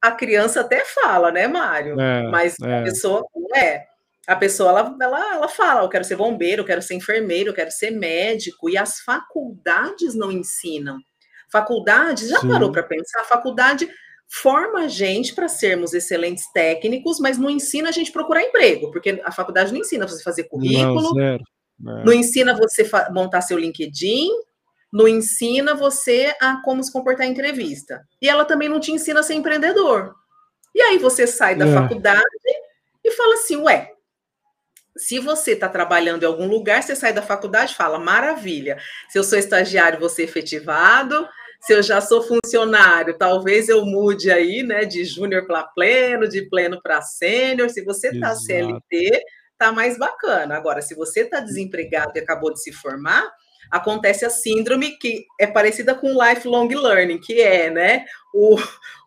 [0.00, 2.00] a criança até fala, né, Mário?
[2.00, 2.80] É, Mas é.
[2.80, 3.86] a pessoa não é.
[4.26, 7.54] A pessoa ela, ela, ela fala: eu quero ser bombeiro, eu quero ser enfermeiro, eu
[7.54, 10.98] quero ser médico, e as faculdades não ensinam.
[11.50, 12.48] Faculdade, já Sim.
[12.48, 13.22] parou para pensar?
[13.22, 13.88] A faculdade
[14.28, 19.20] forma a gente para sermos excelentes técnicos, mas não ensina a gente procurar emprego, porque
[19.24, 21.38] a faculdade não ensina você fazer currículo, não,
[21.80, 22.04] não.
[22.04, 24.28] não ensina você montar seu LinkedIn,
[24.92, 28.02] não ensina você a como se comportar em entrevista.
[28.20, 30.14] E ela também não te ensina a ser empreendedor.
[30.74, 31.74] E aí você sai da é.
[31.74, 32.22] faculdade
[33.04, 33.92] e fala assim, ué,
[34.96, 39.18] se você está trabalhando em algum lugar, você sai da faculdade e fala, maravilha, se
[39.18, 41.28] eu sou estagiário, vou ser efetivado,
[41.60, 46.48] se eu já sou funcionário, talvez eu mude aí, né, de júnior para pleno, de
[46.48, 47.68] pleno para sênior.
[47.70, 49.22] Se você está CLT,
[49.56, 50.56] tá mais bacana.
[50.56, 53.28] Agora, se você está desempregado e acabou de se formar,
[53.70, 58.04] acontece a síndrome que é parecida com lifelong learning, que é, né,
[58.34, 58.56] o,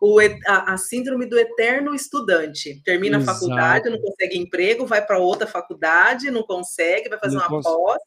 [0.00, 2.82] o a, a síndrome do eterno estudante.
[2.84, 3.30] Termina Exato.
[3.30, 7.62] a faculdade, não consegue emprego, vai para outra faculdade, não consegue, vai fazer não uma
[7.62, 8.02] pós.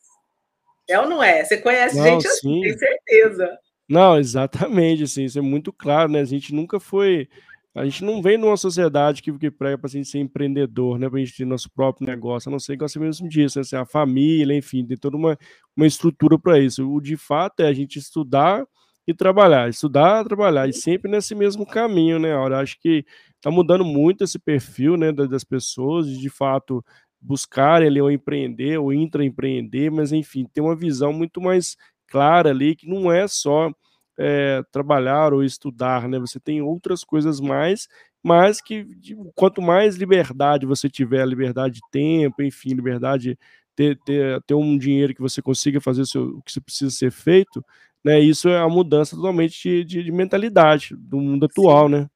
[0.87, 1.43] É ou não é?
[1.43, 3.57] Você conhece não, gente assim, tem certeza.
[3.87, 6.19] Não, exatamente, assim, isso é muito claro, né?
[6.19, 7.27] A gente nunca foi.
[7.75, 11.09] A gente não vem numa sociedade que, que prega para a gente ser empreendedor, né?
[11.09, 13.61] Para a gente ter nosso próprio negócio, a não ser que você mesmo disse, né?
[13.61, 15.38] Assim, a família, enfim, tem toda uma,
[15.75, 16.89] uma estrutura para isso.
[16.89, 18.65] O de fato é a gente estudar
[19.05, 22.33] e trabalhar, estudar, trabalhar, e sempre nesse mesmo caminho, né?
[22.33, 26.83] Eu acho que está mudando muito esse perfil, né, das pessoas, de, de fato
[27.21, 31.75] buscarem ali ou empreender ou intraempreender, mas enfim, ter uma visão muito mais
[32.07, 33.69] clara ali que não é só
[34.17, 36.19] é, trabalhar ou estudar, né?
[36.19, 37.88] Você tem outras coisas mais,
[38.23, 38.88] mas que
[39.36, 43.38] quanto mais liberdade você tiver, liberdade de tempo, enfim, liberdade
[43.75, 47.12] ter, ter, ter um dinheiro que você consiga fazer o, seu, o que precisa ser
[47.12, 47.63] feito,
[48.04, 48.19] né?
[48.19, 51.91] Isso é a mudança totalmente de, de, de mentalidade do mundo atual, Sim.
[51.91, 52.10] né?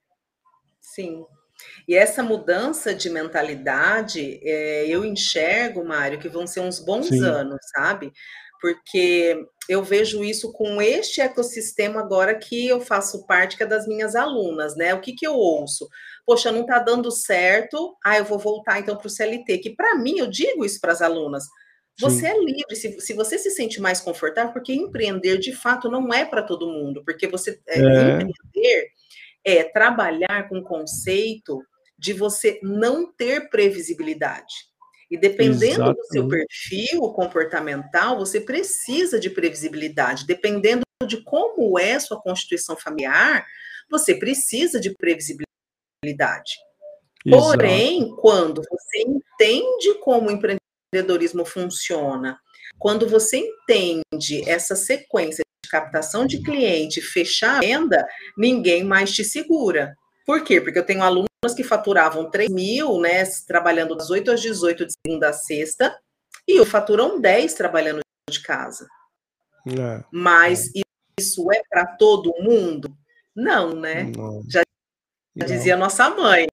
[0.79, 1.25] Sim.
[1.87, 7.23] E essa mudança de mentalidade, é, eu enxergo, Mário, que vão ser uns bons Sim.
[7.23, 8.13] anos, sabe?
[8.61, 13.87] Porque eu vejo isso com este ecossistema agora que eu faço parte, que é das
[13.87, 14.95] minhas alunas, né?
[14.95, 15.87] O que, que eu ouço?
[16.25, 19.95] Poxa, não está dando certo, ah, eu vou voltar então para o CLT, que para
[19.95, 21.45] mim, eu digo isso para as alunas,
[21.99, 22.25] você Sim.
[22.25, 26.25] é livre, se, se, você se sente mais confortável, porque empreender de fato não é
[26.25, 28.13] para todo mundo, porque você é, é.
[28.13, 28.89] empreender
[29.45, 31.61] é trabalhar com o conceito
[31.97, 34.68] de você não ter previsibilidade.
[35.09, 35.95] E dependendo Exato.
[35.95, 40.27] do seu perfil comportamental, você precisa de previsibilidade.
[40.27, 43.45] Dependendo de como é sua constituição familiar,
[43.89, 46.53] você precisa de previsibilidade.
[47.25, 47.43] Exato.
[47.43, 52.39] Porém, quando você entende como o empreendedorismo funciona,
[52.77, 59.23] quando você entende essa sequência de captação de cliente, fechar a venda, ninguém mais te
[59.23, 59.95] segura.
[60.25, 60.61] Por quê?
[60.61, 64.93] Porque eu tenho alunos que faturavam 3 mil, né, trabalhando das 8 às 18, de
[65.05, 65.97] segunda a sexta,
[66.47, 68.87] e faturam 10 trabalhando de casa.
[69.67, 70.03] É.
[70.11, 70.69] Mas
[71.17, 72.93] isso é para todo mundo?
[73.35, 74.11] Não, né?
[74.15, 74.43] Não.
[74.49, 74.61] Já,
[75.35, 76.47] já dizia nossa mãe.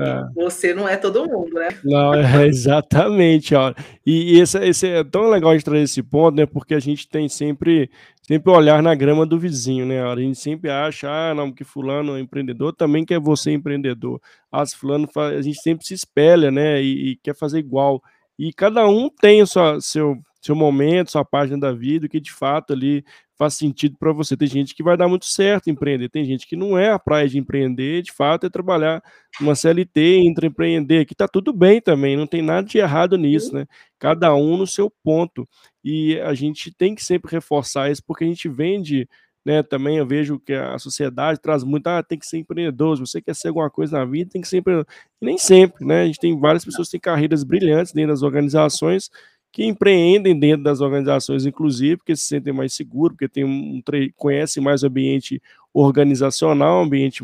[0.00, 0.28] É.
[0.34, 1.68] Você não é todo mundo, né?
[1.84, 3.74] Não, é exatamente, ó.
[4.04, 6.46] E, esse, esse, é tão legal de trazer esse ponto, né?
[6.46, 7.90] Porque a gente tem sempre,
[8.26, 10.02] sempre olhar na grama do vizinho, né?
[10.02, 14.20] A gente sempre acha, ah, não, que fulano é empreendedor, também quer você empreendedor.
[14.50, 16.82] Ah, se fulano faz, a gente sempre se espelha, né?
[16.82, 18.02] E, e, quer fazer igual.
[18.38, 22.32] E cada um tem o seu, seu, seu momento, sua página da vida, que de
[22.32, 23.04] fato ali
[23.40, 24.36] faz sentido para você.
[24.36, 27.26] Tem gente que vai dar muito certo empreender, tem gente que não é a praia
[27.26, 29.02] de empreender, de fato, é trabalhar
[29.40, 33.54] numa CLT, entre empreender, que tá tudo bem também, não tem nada de errado nisso,
[33.54, 33.66] né?
[33.98, 35.48] Cada um no seu ponto.
[35.82, 39.08] E a gente tem que sempre reforçar isso, porque a gente vende
[39.42, 43.00] né, também eu vejo que a sociedade traz muito, ah, tem que ser empreendedor, se
[43.00, 44.86] você quer ser alguma coisa na vida, tem que ser empreendedor.
[45.18, 48.22] E nem sempre, né, a gente tem várias pessoas que têm carreiras brilhantes dentro das
[48.22, 49.10] organizações,
[49.52, 53.82] que empreendem dentro das organizações, inclusive, porque se sentem mais seguros, porque tem um,
[54.16, 55.42] conhecem mais o ambiente
[55.74, 57.22] organizacional, ambiente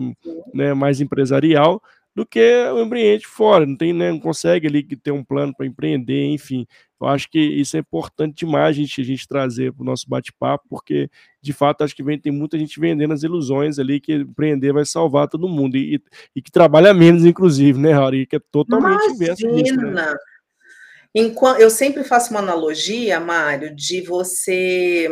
[0.52, 1.80] né, mais empresarial,
[2.14, 2.40] do que
[2.72, 6.66] o ambiente fora, não tem, né, não consegue ali ter um plano para empreender, enfim.
[6.98, 10.08] Eu acho que isso é importante demais a gente, a gente trazer para o nosso
[10.08, 11.10] bate-papo, porque
[11.42, 14.86] de fato acho que vem, tem muita gente vendendo as ilusões ali que empreender vai
[14.86, 16.02] salvar todo mundo e,
[16.34, 18.26] e que trabalha menos, inclusive, né, Rauri?
[18.26, 19.76] Que é totalmente inverso disso.
[19.76, 20.16] Né?
[21.18, 25.08] Enquanto, eu sempre faço uma analogia, Mário, de você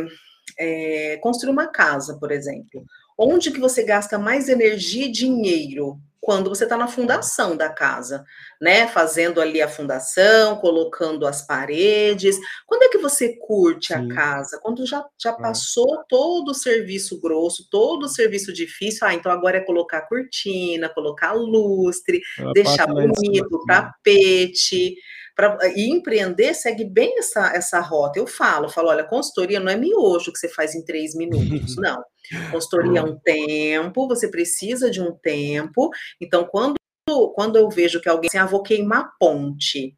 [0.58, 2.84] é, construir uma casa, por exemplo.
[3.16, 5.98] Onde que você gasta mais energia e dinheiro?
[6.24, 8.24] quando você está na fundação da casa,
[8.58, 8.88] né?
[8.88, 12.38] Fazendo ali a fundação, colocando as paredes.
[12.66, 14.10] Quando é que você curte Sim.
[14.10, 14.58] a casa?
[14.62, 15.36] Quando já, já é.
[15.36, 19.06] passou todo o serviço grosso, todo o serviço difícil.
[19.06, 24.96] Ah, então agora é colocar cortina, colocar lustre, Ela deixar bonito, tapete.
[25.34, 28.18] Pra, e empreender segue bem essa, essa rota.
[28.18, 32.02] Eu falo, falo, olha, consultoria não é miojo que você faz em três minutos, não.
[32.50, 35.90] Consultoria é um tempo, você precisa de um tempo.
[36.20, 36.76] Então, quando,
[37.34, 39.96] quando eu vejo que alguém assim, ah, vou queimar ponte,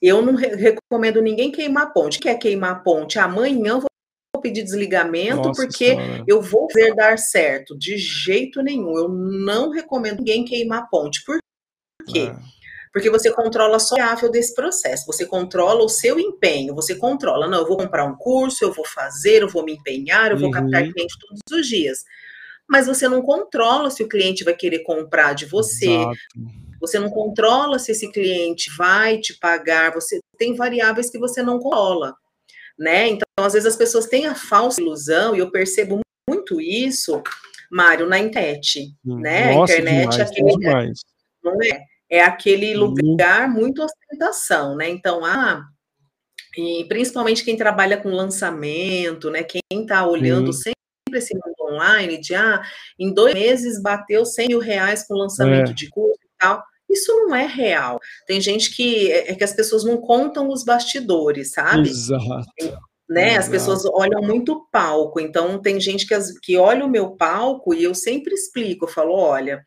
[0.00, 2.20] eu não re recomendo ninguém queimar ponte.
[2.20, 3.18] Quer queimar ponte?
[3.18, 6.24] Amanhã eu vou pedir desligamento Nossa porque senhora.
[6.26, 7.76] eu vou ver dar certo.
[7.76, 8.96] De jeito nenhum.
[8.96, 11.24] Eu não recomendo ninguém queimar ponte.
[11.24, 11.38] Por
[12.06, 12.30] quê?
[12.30, 12.57] É
[12.98, 17.46] porque você controla só a variável desse processo, você controla o seu empenho, você controla,
[17.46, 20.48] não, eu vou comprar um curso, eu vou fazer, eu vou me empenhar, eu vou
[20.48, 20.52] uhum.
[20.52, 22.04] captar cliente todos os dias.
[22.68, 25.86] Mas você não controla se o cliente vai querer comprar de você.
[25.86, 26.16] Exato.
[26.80, 31.60] Você não controla se esse cliente vai te pagar, você tem variáveis que você não
[31.60, 32.14] controla,
[32.76, 33.08] né?
[33.08, 37.22] Então, às vezes as pessoas têm a falsa ilusão e eu percebo muito isso,
[37.70, 39.54] Mário, na internet, hum, né?
[39.54, 41.00] Nossa, a internet demais, é aquele, demais.
[41.44, 41.87] não é?
[42.10, 42.94] É aquele uhum.
[42.94, 44.88] lugar muito ostentação, né?
[44.88, 45.62] Então, ah,
[46.56, 49.42] e principalmente quem trabalha com lançamento, né?
[49.42, 50.78] Quem está olhando sempre
[51.12, 52.62] esse mundo online, de ah,
[52.98, 55.74] em dois meses bateu 100 mil reais com lançamento é.
[55.74, 56.62] de curso e tal.
[56.88, 58.00] Isso não é real.
[58.26, 61.88] Tem gente que é, é que as pessoas não contam os bastidores, sabe?
[61.90, 62.24] Exato.
[63.08, 63.28] Né?
[63.28, 63.38] Exato.
[63.40, 65.20] As pessoas olham muito palco.
[65.20, 68.88] Então tem gente que, as, que olha o meu palco e eu sempre explico, eu
[68.88, 69.62] falo, olha,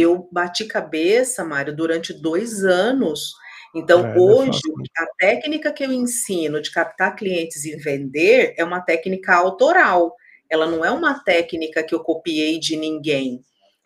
[0.00, 3.32] eu bati cabeça, Mário, durante dois anos.
[3.74, 4.60] Então, é, é hoje,
[4.98, 10.14] é a técnica que eu ensino de captar clientes e vender é uma técnica autoral.
[10.50, 13.42] Ela não é uma técnica que eu copiei de ninguém.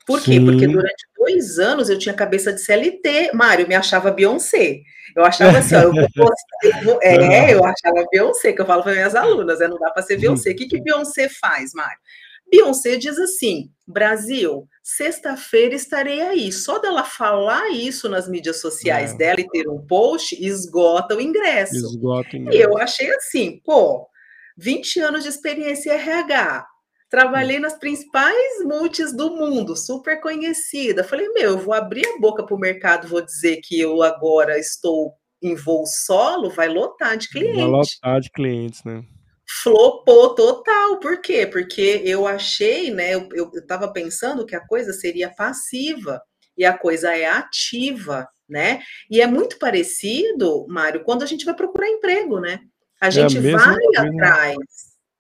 [0.07, 0.33] Por quê?
[0.33, 0.45] Sim.
[0.45, 3.31] Porque durante dois anos eu tinha cabeça de CLT.
[3.33, 4.81] Mário, me achava Beyoncé.
[5.15, 9.15] Eu achava assim, ó, eu vou, é, eu achava Beyoncé, que eu falo para minhas
[9.15, 10.51] alunas, é, não dá para ser Beyoncé.
[10.51, 11.99] O que, que Beyoncé faz, Mário?
[12.51, 16.53] Beyoncé diz assim: Brasil, sexta-feira estarei aí.
[16.53, 19.17] Só dela falar isso nas mídias sociais é.
[19.17, 21.77] dela e ter um post, esgota o ingresso.
[21.77, 22.59] Esgota o ingresso.
[22.59, 24.07] E eu achei assim, pô,
[24.57, 26.67] 20 anos de experiência em RH.
[27.09, 31.03] Trabalhei nas principais multis do mundo, super conhecida.
[31.03, 34.59] Falei, meu, eu vou abrir a boca para o mercado, vou dizer que eu agora
[34.59, 37.57] estou em voo solo, vai lotar de clientes.
[37.57, 39.05] Vai lotar de clientes, né?
[39.63, 41.01] Flopou total.
[41.01, 41.47] Por quê?
[41.47, 43.15] Porque eu achei, né?
[43.15, 46.23] Eu, eu, eu tava pensando que a coisa seria passiva
[46.57, 48.83] e a coisa é ativa, né?
[49.11, 52.61] E é muito parecido, Mário, quando a gente vai procurar emprego, né?
[53.01, 54.03] A gente é vai coisa.
[54.03, 54.57] atrás.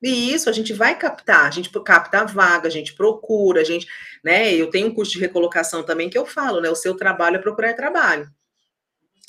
[0.03, 3.64] E isso, a gente vai captar, a gente capta a vaga, a gente procura, a
[3.64, 3.87] gente,
[4.25, 4.55] né?
[4.55, 6.71] Eu tenho um curso de recolocação também que eu falo, né?
[6.71, 8.31] O seu trabalho é procurar trabalho.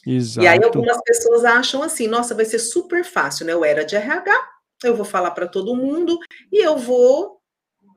[0.06, 0.44] Exato.
[0.44, 3.54] E aí algumas pessoas acham assim, nossa, vai ser super fácil, né?
[3.54, 4.51] Eu era de RH,
[4.84, 6.18] eu vou falar para todo mundo
[6.52, 7.40] e eu vou,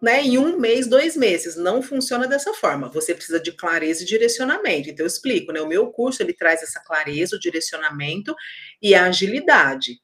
[0.02, 1.56] né, em um mês, dois meses.
[1.56, 2.88] Não funciona dessa forma.
[2.90, 4.90] Você precisa de clareza e direcionamento.
[4.90, 5.60] Então, eu explico, né?
[5.60, 8.34] O meu curso ele traz essa clareza, o direcionamento
[8.80, 10.00] e a agilidade.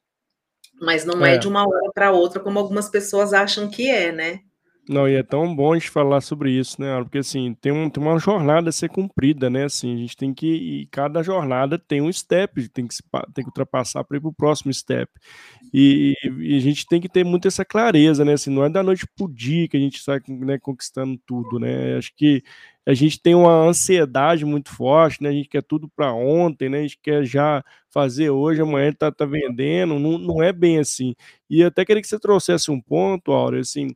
[0.80, 4.10] Mas não é, é de uma hora para outra, como algumas pessoas acham que é,
[4.10, 4.40] né?
[4.88, 6.98] Não, e é tão bom a gente falar sobre isso, né?
[7.02, 9.64] Porque assim, tem, um, tem uma jornada a ser cumprida, né?
[9.64, 10.46] Assim, a gente tem que.
[10.46, 12.96] E cada jornada tem um step, tem que,
[13.34, 15.10] tem que ultrapassar para ir para o próximo step.
[15.72, 18.32] E, e, a gente tem que ter muito essa clareza, né?
[18.32, 21.96] Assim, não é da noite pro dia que a gente sai né, conquistando tudo, né?
[21.96, 22.42] Acho que
[22.84, 25.28] a gente tem uma ansiedade muito forte, né?
[25.28, 26.78] A gente quer tudo para ontem, né?
[26.78, 29.98] A gente quer já fazer hoje, amanhã tá, tá vendendo.
[30.00, 31.14] Não, não é bem assim.
[31.48, 33.88] E até queria que você trouxesse um ponto, Áureo, assim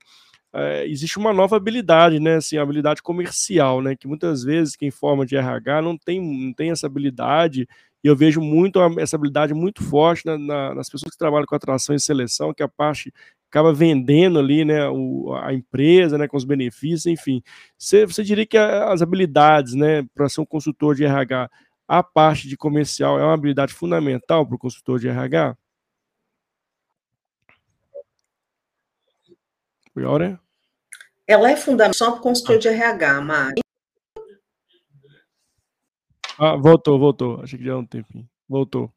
[0.54, 2.36] é, existe uma nova habilidade, né?
[2.36, 3.96] Assim, a habilidade comercial, né?
[3.96, 7.68] Que muitas vezes quem forma de RH não tem, não tem essa habilidade.
[8.02, 11.56] E eu vejo muito essa habilidade muito forte na, na, nas pessoas que trabalham com
[11.56, 13.12] atração e seleção, que a parte
[13.50, 17.42] acaba vendendo ali, né, o, a empresa, né, com os benefícios, enfim.
[17.78, 21.50] Você, você diria que as habilidades, né, para ser um consultor de RH,
[21.88, 25.56] a parte de comercial é uma habilidade fundamental para o consultor de RH?
[29.96, 30.43] Agora?
[31.26, 33.60] Ela é fundamental para o consultor de RH, Mari.
[36.38, 37.40] Ah, voltou, voltou.
[37.40, 38.28] Achei que já é um tempinho.
[38.48, 38.92] Voltou.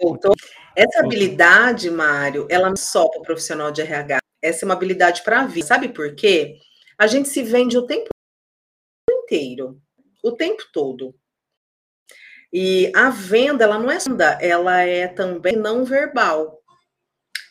[0.00, 0.34] Voltou.
[0.74, 4.18] Essa habilidade, Mário, ela não é só para o profissional de RH.
[4.42, 5.66] Essa é uma habilidade para a vida.
[5.66, 6.58] Sabe por quê?
[6.98, 8.08] A gente se vende o tempo
[9.10, 9.80] inteiro.
[10.22, 11.14] O tempo todo.
[12.52, 16.62] E a venda, ela não é venda, ela é também não verbal.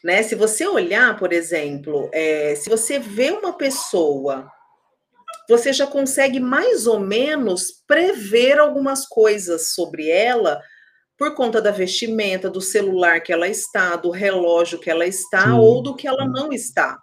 [0.06, 0.22] Né?
[0.22, 4.48] Se você olhar, por exemplo, é, se você vê uma pessoa,
[5.50, 10.62] você já consegue mais ou menos prever algumas coisas sobre ela
[11.18, 15.54] por conta da vestimenta, do celular que ela está, do relógio que ela está Sim.
[15.54, 17.00] ou do que ela não está.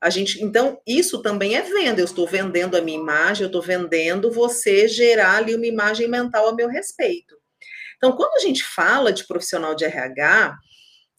[0.00, 2.00] A gente, então, isso também é venda.
[2.00, 6.48] Eu estou vendendo a minha imagem, eu estou vendendo você gerar ali uma imagem mental
[6.48, 7.36] a meu respeito.
[7.98, 10.56] Então, quando a gente fala de profissional de RH,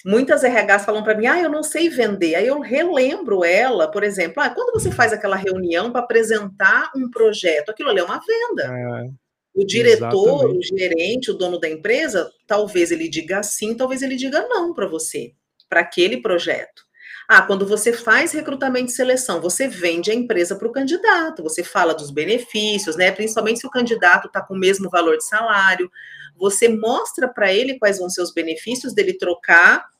[0.05, 2.35] Muitas RHs falam para mim, ah, eu não sei vender.
[2.35, 7.09] Aí eu relembro ela, por exemplo, ah, quando você faz aquela reunião para apresentar um
[7.09, 8.63] projeto, aquilo ali é uma venda.
[8.63, 9.09] É,
[9.55, 10.73] o diretor, exatamente.
[10.73, 14.87] o gerente, o dono da empresa, talvez ele diga sim, talvez ele diga não para
[14.87, 15.33] você,
[15.69, 16.83] para aquele projeto.
[17.29, 21.63] Ah, quando você faz recrutamento e seleção, você vende a empresa para o candidato, você
[21.63, 23.11] fala dos benefícios, né?
[23.11, 25.89] Principalmente se o candidato está com o mesmo valor de salário,
[26.35, 29.92] você mostra para ele quais vão ser os benefícios dele trocar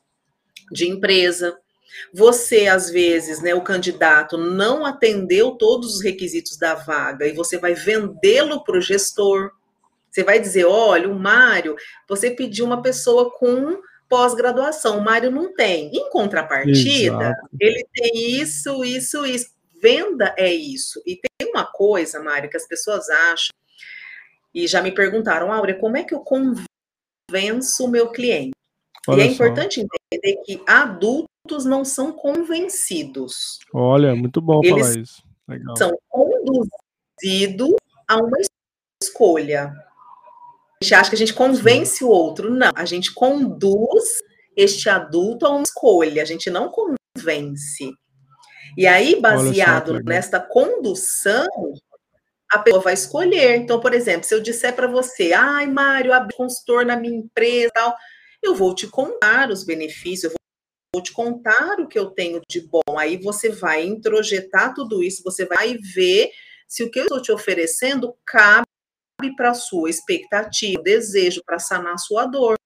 [0.70, 1.56] de empresa.
[2.12, 7.58] Você, às vezes, né, o candidato não atendeu todos os requisitos da vaga e você
[7.58, 9.52] vai vendê-lo para o gestor.
[10.10, 11.76] Você vai dizer: olha, o Mário,
[12.08, 15.90] você pediu uma pessoa com pós-graduação, o Mário não tem.
[15.92, 17.48] Em contrapartida, Exato.
[17.60, 19.54] ele tem isso, isso, isso.
[19.80, 21.02] Venda é isso.
[21.04, 23.50] E tem uma coisa, Mário, que as pessoas acham,
[24.54, 28.54] e já me perguntaram, Áurea, como é que eu convenço o meu cliente?
[29.08, 33.58] Olha e é importante entender que adultos não são convencidos.
[33.72, 35.22] Olha, muito bom Eles falar isso.
[35.48, 35.76] Legal.
[35.76, 37.74] São conduzidos
[38.08, 38.38] a uma
[39.02, 39.72] escolha.
[40.80, 42.04] A gente acha que a gente convence Sim.
[42.04, 42.50] o outro.
[42.50, 44.04] Não, a gente conduz
[44.56, 47.92] este adulto a uma escolha, a gente não convence.
[48.76, 51.46] E aí, baseado nesta condução,
[52.50, 53.56] a pessoa vai escolher.
[53.56, 57.70] Então, por exemplo, se eu disser para você, ai, Mário, abri consultor na minha empresa
[57.72, 57.94] tal,
[58.46, 60.38] eu vou te contar os benefícios, eu
[60.94, 62.98] vou te contar o que eu tenho de bom.
[62.98, 66.30] Aí você vai introjetar tudo isso, você vai ver
[66.68, 68.66] se o que eu estou te oferecendo cabe
[69.36, 72.56] para a sua expectativa, desejo para sanar a sua dor.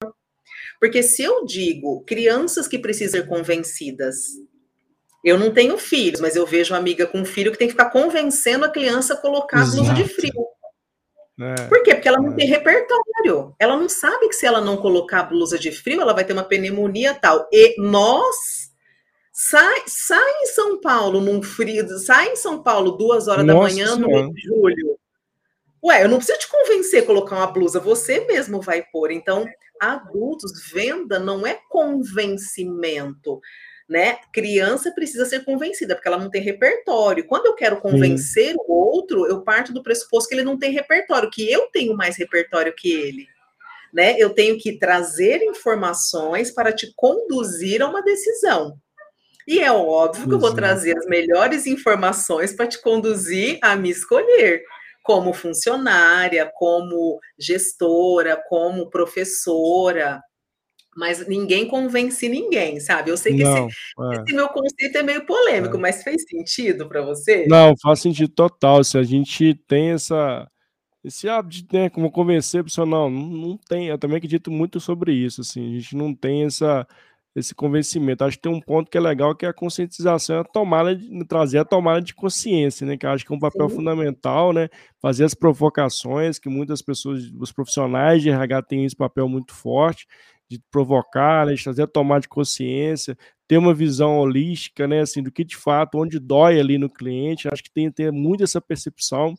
[0.80, 4.16] Porque se eu digo crianças que precisam ser convencidas,
[5.24, 7.72] eu não tenho filhos, mas eu vejo uma amiga com um filho que tem que
[7.72, 10.46] ficar convencendo a criança a colocar a blusa de frio.
[11.40, 11.94] É, Por quê?
[11.94, 12.34] Porque ela não é.
[12.34, 13.54] tem repertório.
[13.58, 16.32] Ela não sabe que se ela não colocar a blusa de frio, ela vai ter
[16.32, 17.48] uma pneumonia tal.
[17.52, 18.72] E nós
[19.32, 23.74] sai, sai em São Paulo num frio, sai em São Paulo duas horas Nossa da
[23.74, 24.98] manhã no mês de julho.
[25.84, 29.12] Ué, eu não preciso te convencer a colocar uma blusa, você mesmo vai pôr.
[29.12, 29.46] Então,
[29.80, 33.40] adultos, venda não é convencimento
[33.88, 34.18] né?
[34.32, 37.26] Criança precisa ser convencida, porque ela não tem repertório.
[37.26, 38.56] Quando eu quero convencer Sim.
[38.66, 42.16] o outro, eu parto do pressuposto que ele não tem repertório, que eu tenho mais
[42.16, 43.26] repertório que ele.
[43.92, 44.16] Né?
[44.18, 48.78] Eu tenho que trazer informações para te conduzir a uma decisão.
[49.46, 53.88] E é óbvio que eu vou trazer as melhores informações para te conduzir a me
[53.88, 54.62] escolher
[55.02, 60.20] como funcionária, como gestora, como professora,
[60.98, 63.10] mas ninguém convence ninguém, sabe?
[63.10, 64.14] Eu sei que não, esse, é.
[64.14, 65.78] esse, meu conceito é meio polêmico, é.
[65.80, 67.46] mas fez sentido para você?
[67.46, 68.82] Não, faz sentido total.
[68.82, 70.50] Se a gente tem essa
[71.04, 73.86] esse hábito, né, como convencer a pessoa, não, não tem.
[73.86, 75.76] Eu também acredito muito sobre isso, assim.
[75.76, 76.84] A gente não tem essa
[77.36, 78.24] esse convencimento.
[78.24, 81.24] Acho que tem um ponto que é legal, que é a conscientização, a tomada de,
[81.26, 82.96] trazer a tomada de consciência, né?
[82.96, 83.76] Que acho que é um papel Sim.
[83.76, 84.68] fundamental, né?
[85.00, 90.08] Fazer as provocações, que muitas pessoas, os profissionais de RH têm esse papel muito forte,
[90.50, 95.22] de provocar, né, de trazer a tomada de consciência, ter uma visão holística, né, assim,
[95.22, 98.44] do que de fato, onde dói ali no cliente, acho que tem que ter muito
[98.44, 99.34] essa percepção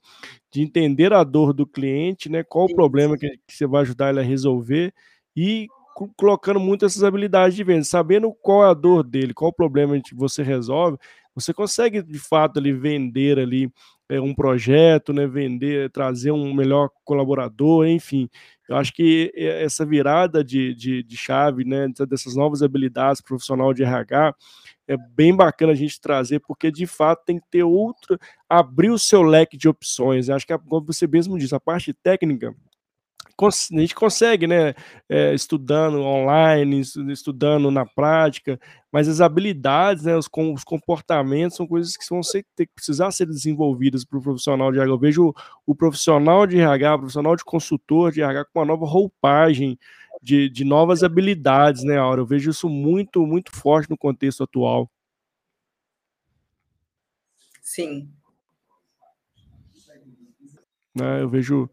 [0.52, 4.10] de entender a dor do cliente, né, qual o problema que, que você vai ajudar
[4.10, 4.94] ele a resolver
[5.36, 5.68] e
[6.16, 10.00] colocando muito essas habilidades de venda, sabendo qual é a dor dele, qual o problema
[10.02, 10.98] que você resolve,
[11.36, 13.72] você consegue de fato ali vender ali
[14.10, 18.28] é, um projeto, né, vender, trazer um melhor colaborador, enfim.
[18.68, 23.84] Eu acho que essa virada de, de, de chave, né, dessas novas habilidades profissional de
[23.84, 24.36] RH,
[24.88, 28.18] é bem bacana a gente trazer, porque de fato tem que ter outro,
[28.50, 30.28] abrir o seu leque de opções.
[30.28, 32.56] Eu acho que, como você mesmo disse, a parte técnica
[33.48, 34.74] a gente consegue, né,
[35.08, 38.60] é, estudando online, estudando na prática,
[38.92, 43.12] mas as habilidades, né, os, os comportamentos são coisas que vão ser, ter que precisar
[43.12, 44.92] ser desenvolvidas para o profissional de RH.
[44.92, 45.34] Eu vejo o,
[45.68, 49.78] o, profissional de RH, o profissional de consultor de RH com uma nova roupagem
[50.22, 52.22] de, de novas habilidades, né, Aura?
[52.22, 54.90] Eu vejo isso muito, muito forte no contexto atual.
[57.62, 58.12] Sim.
[60.96, 61.70] Né, eu vejo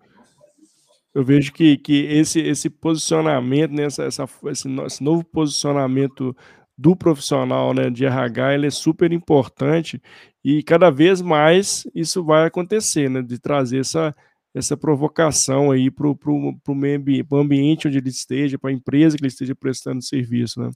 [1.17, 6.37] eu vejo que, que esse, esse posicionamento, né, essa, essa, esse, esse novo posicionamento
[6.77, 9.99] do profissional né, de RH ele é super importante
[10.45, 14.14] e cada vez mais isso vai acontecer, né, de trazer essa,
[14.55, 19.23] essa provocação aí para o meio ambiente, ambiente onde ele esteja, para a empresa que
[19.23, 20.61] ele esteja prestando serviço.
[20.61, 20.71] Né?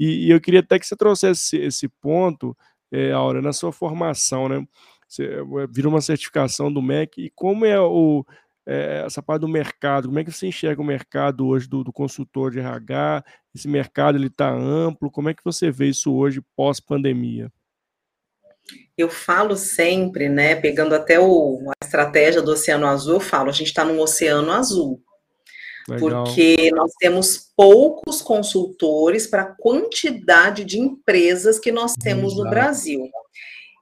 [0.00, 2.56] E, e, eu queria até que você trouxesse esse, esse ponto,
[2.90, 4.66] é, Aura, na sua formação, né?
[5.08, 8.24] Você é, virou uma certificação do MEC, e como é o
[8.66, 11.92] é, essa parte do mercado, como é que você enxerga o mercado hoje do, do
[11.92, 13.24] consultor de RH?
[13.54, 17.50] Esse mercado ele está amplo, como é que você vê isso hoje pós-pandemia?
[18.98, 23.52] Eu falo sempre, né, pegando até o, a estratégia do Oceano Azul, eu falo, a
[23.52, 25.00] gente está num oceano azul.
[25.88, 26.24] Legal.
[26.24, 32.44] Porque nós temos poucos consultores para a quantidade de empresas que nós temos Exato.
[32.44, 33.10] no Brasil.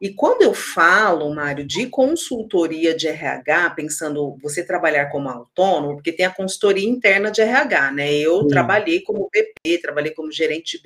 [0.00, 6.12] E quando eu falo, Mário, de consultoria de RH, pensando você trabalhar como autônomo, porque
[6.12, 8.12] tem a consultoria interna de RH, né?
[8.12, 10.84] Eu trabalhei como BP, trabalhei como gerente de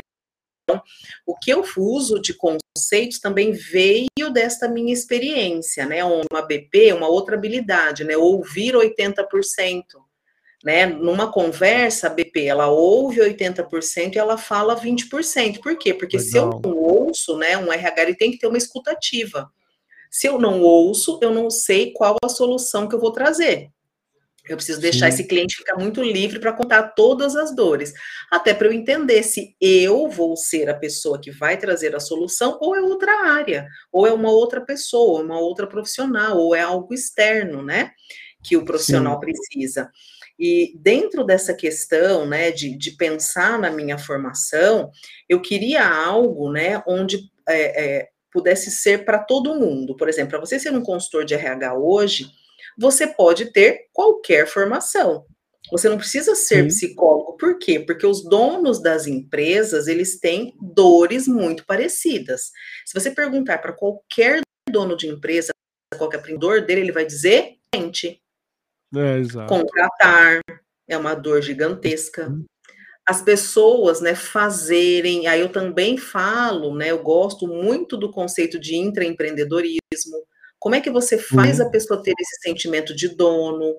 [0.69, 0.83] então,
[1.27, 6.05] o que eu uso de conceitos também veio desta minha experiência, né?
[6.05, 8.19] Uma BP, uma outra habilidade, né?
[8.19, 9.25] Ouvir 80%
[10.65, 10.87] né?
[10.87, 15.61] Numa conversa, a BP, ela ouve 80% e ela fala 20%.
[15.61, 15.95] Por quê?
[15.95, 16.31] Porque Legal.
[16.31, 19.51] se eu não ouço, né, um RH ele tem que ter uma escutativa.
[20.11, 23.71] Se eu não ouço, eu não sei qual a solução que eu vou trazer.
[24.49, 25.15] Eu preciso deixar Sim.
[25.15, 27.93] esse cliente ficar muito livre para contar todas as dores,
[28.31, 32.57] até para eu entender se eu vou ser a pessoa que vai trazer a solução
[32.61, 36.95] ou é outra área, ou é uma outra pessoa, uma outra profissional, ou é algo
[36.95, 37.91] externo, né,
[38.43, 39.21] que o profissional Sim.
[39.21, 39.91] precisa.
[40.39, 44.91] E dentro dessa questão, né, de, de pensar na minha formação,
[45.29, 49.97] eu queria algo, né, onde é, é, pudesse ser para todo mundo.
[49.97, 52.31] Por exemplo, para você ser um consultor de RH hoje,
[52.79, 55.27] você pode ter qualquer formação.
[55.71, 56.69] Você não precisa ser Sim.
[56.69, 57.37] psicólogo.
[57.37, 57.81] Por quê?
[57.81, 62.53] Porque os donos das empresas, eles têm dores muito parecidas.
[62.87, 65.53] Se você perguntar para qualquer dono de empresa,
[65.97, 68.23] qualquer dor dele, ele vai dizer, gente,
[68.95, 70.41] é, Contratar
[70.89, 72.29] é uma dor gigantesca.
[72.29, 72.45] Uhum.
[73.07, 78.77] As pessoas, né, fazerem, aí eu também falo, né, eu gosto muito do conceito de
[78.77, 79.79] intraempreendedorismo.
[80.59, 81.67] Como é que você faz uhum.
[81.67, 83.75] a pessoa ter esse sentimento de dono?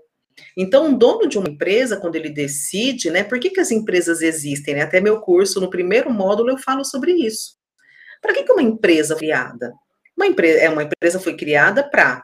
[0.57, 4.21] Então, um dono de uma empresa, quando ele decide, né, por que, que as empresas
[4.21, 4.75] existem?
[4.75, 4.81] Né?
[4.81, 7.57] Até meu curso, no primeiro módulo, eu falo sobre isso.
[8.21, 9.73] Para que, que uma empresa foi criada?
[10.17, 12.23] Uma empresa, é, uma empresa foi criada para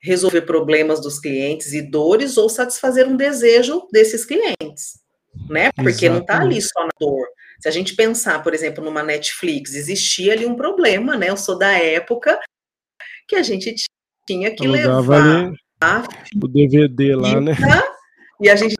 [0.00, 5.00] resolver problemas dos clientes e dores ou satisfazer um desejo desses clientes,
[5.48, 5.70] né?
[5.74, 6.08] Porque Exatamente.
[6.10, 7.26] não está ali só na dor.
[7.60, 11.30] Se a gente pensar, por exemplo, numa Netflix, existia ali um problema, né?
[11.30, 12.38] Eu sou da época
[13.26, 13.74] que a gente
[14.26, 17.52] tinha que levar o DVD lá, né?
[18.40, 18.76] E a gente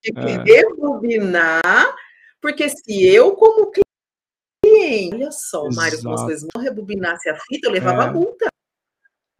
[0.00, 0.56] tinha que é.
[0.56, 1.94] rebobinar,
[2.40, 3.72] porque se eu, como
[4.62, 8.10] cliente, olha só, Mário, como as coisas não rebobinasse a fita, eu levava é.
[8.12, 8.49] multa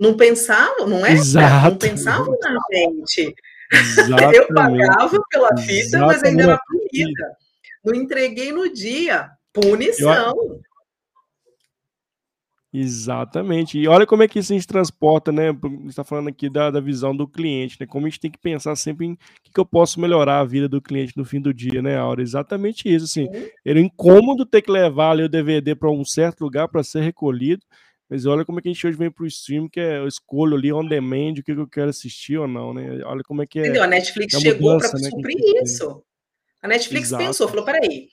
[0.01, 1.13] não pensavam, não é?
[1.13, 1.71] Exato.
[1.71, 3.35] Não pensavam na gente.
[3.71, 4.37] Exatamente.
[4.37, 6.07] Eu pagava pela fita, Exatamente.
[6.07, 7.37] mas ainda era punida.
[7.85, 9.31] Não entreguei no dia.
[9.53, 10.35] Punição.
[12.73, 13.79] Exatamente.
[13.79, 15.51] E olha como é que isso a gente transporta, né?
[15.51, 17.87] A gente está falando aqui da, da visão do cliente, né?
[17.87, 20.69] Como a gente tem que pensar sempre em que, que eu posso melhorar a vida
[20.69, 22.23] do cliente no fim do dia, né, Aura?
[22.23, 23.07] Exatamente isso.
[23.07, 23.29] Assim,
[23.65, 27.63] era incômodo ter que levar ali o DVD para um certo lugar para ser recolhido,
[28.11, 30.09] mas olha como é que a gente hoje vem para o stream, que é, eu
[30.09, 33.01] escolho ali on demand o que, eu quero assistir ou não, né?
[33.05, 33.63] Olha como é que é.
[33.63, 33.85] Entendeu?
[33.85, 36.03] A Netflix a chegou para né, suprir isso.
[36.61, 37.25] A Netflix Exato.
[37.25, 38.09] pensou, falou: peraí,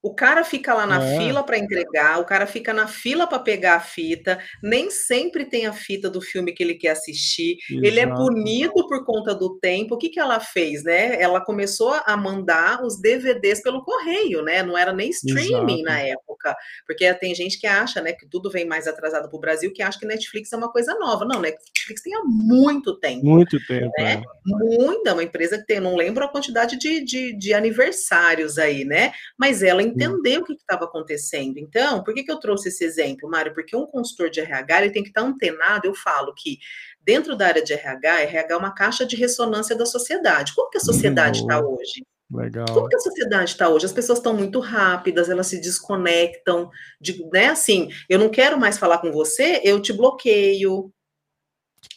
[0.00, 1.18] o cara fica lá na é.
[1.18, 5.66] fila para entregar, o cara fica na fila para pegar a fita, nem sempre tem
[5.66, 7.56] a fita do filme que ele quer assistir.
[7.68, 7.86] Exato.
[7.86, 9.96] Ele é punido por conta do tempo.
[9.96, 11.20] O que, que ela fez, né?
[11.20, 14.62] Ela começou a mandar os DVDs pelo correio, né?
[14.62, 15.84] Não era nem streaming Exato.
[15.84, 19.40] na época, porque tem gente que acha, né, que tudo vem mais atrasado para o
[19.40, 21.24] Brasil, que acha que Netflix é uma coisa nova.
[21.24, 23.26] Não, Netflix tem há muito tempo.
[23.26, 23.90] Muito tempo.
[23.98, 24.14] Né?
[24.14, 24.22] É.
[24.46, 29.12] Muita, uma empresa que tem, não lembro a quantidade de, de, de aniversários aí, né?
[29.36, 31.58] Mas ela entender o que estava acontecendo.
[31.58, 33.54] Então, por que, que eu trouxe esse exemplo, Mário?
[33.54, 35.86] Porque um consultor de RH ele tem que estar antenado.
[35.86, 36.58] Eu falo que
[37.02, 40.54] dentro da área de RH, RH é uma caixa de ressonância da sociedade.
[40.54, 42.04] Como que a sociedade está hoje?
[42.30, 42.66] Legal.
[42.72, 43.86] Como que a sociedade está hoje?
[43.86, 46.70] As pessoas estão muito rápidas, elas se desconectam,
[47.00, 47.46] de, né?
[47.46, 50.92] Assim, eu não quero mais falar com você, eu te bloqueio,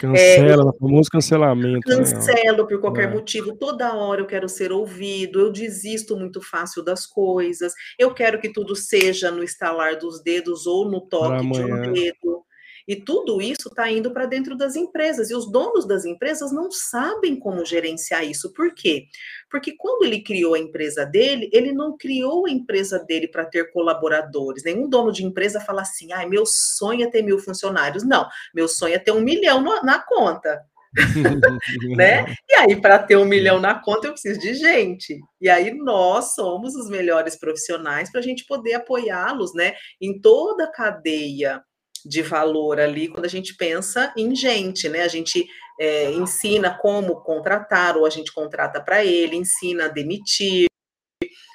[0.01, 1.87] Cancela, é, famoso cancelamento.
[1.87, 1.95] Né?
[1.95, 2.67] Cancelo né?
[2.67, 3.13] por qualquer é.
[3.13, 8.39] motivo, toda hora eu quero ser ouvido, eu desisto muito fácil das coisas, eu quero
[8.39, 12.43] que tudo seja no estalar dos dedos ou no toque de um dedo.
[12.91, 15.31] E tudo isso está indo para dentro das empresas.
[15.31, 18.51] E os donos das empresas não sabem como gerenciar isso.
[18.51, 19.05] Por quê?
[19.49, 23.71] Porque quando ele criou a empresa dele, ele não criou a empresa dele para ter
[23.71, 24.65] colaboradores.
[24.65, 28.03] Nenhum dono de empresa fala assim: ah, meu sonho é ter mil funcionários.
[28.03, 30.61] Não, meu sonho é ter um milhão na conta.
[31.95, 32.25] né?
[32.49, 35.17] E aí, para ter um milhão na conta, eu preciso de gente.
[35.39, 39.75] E aí, nós somos os melhores profissionais para a gente poder apoiá-los, né?
[40.01, 41.63] Em toda a cadeia
[42.05, 45.03] de valor ali quando a gente pensa em gente, né?
[45.03, 45.47] A gente
[45.79, 50.67] é, ensina como contratar, ou a gente contrata para ele, ensina a demitir,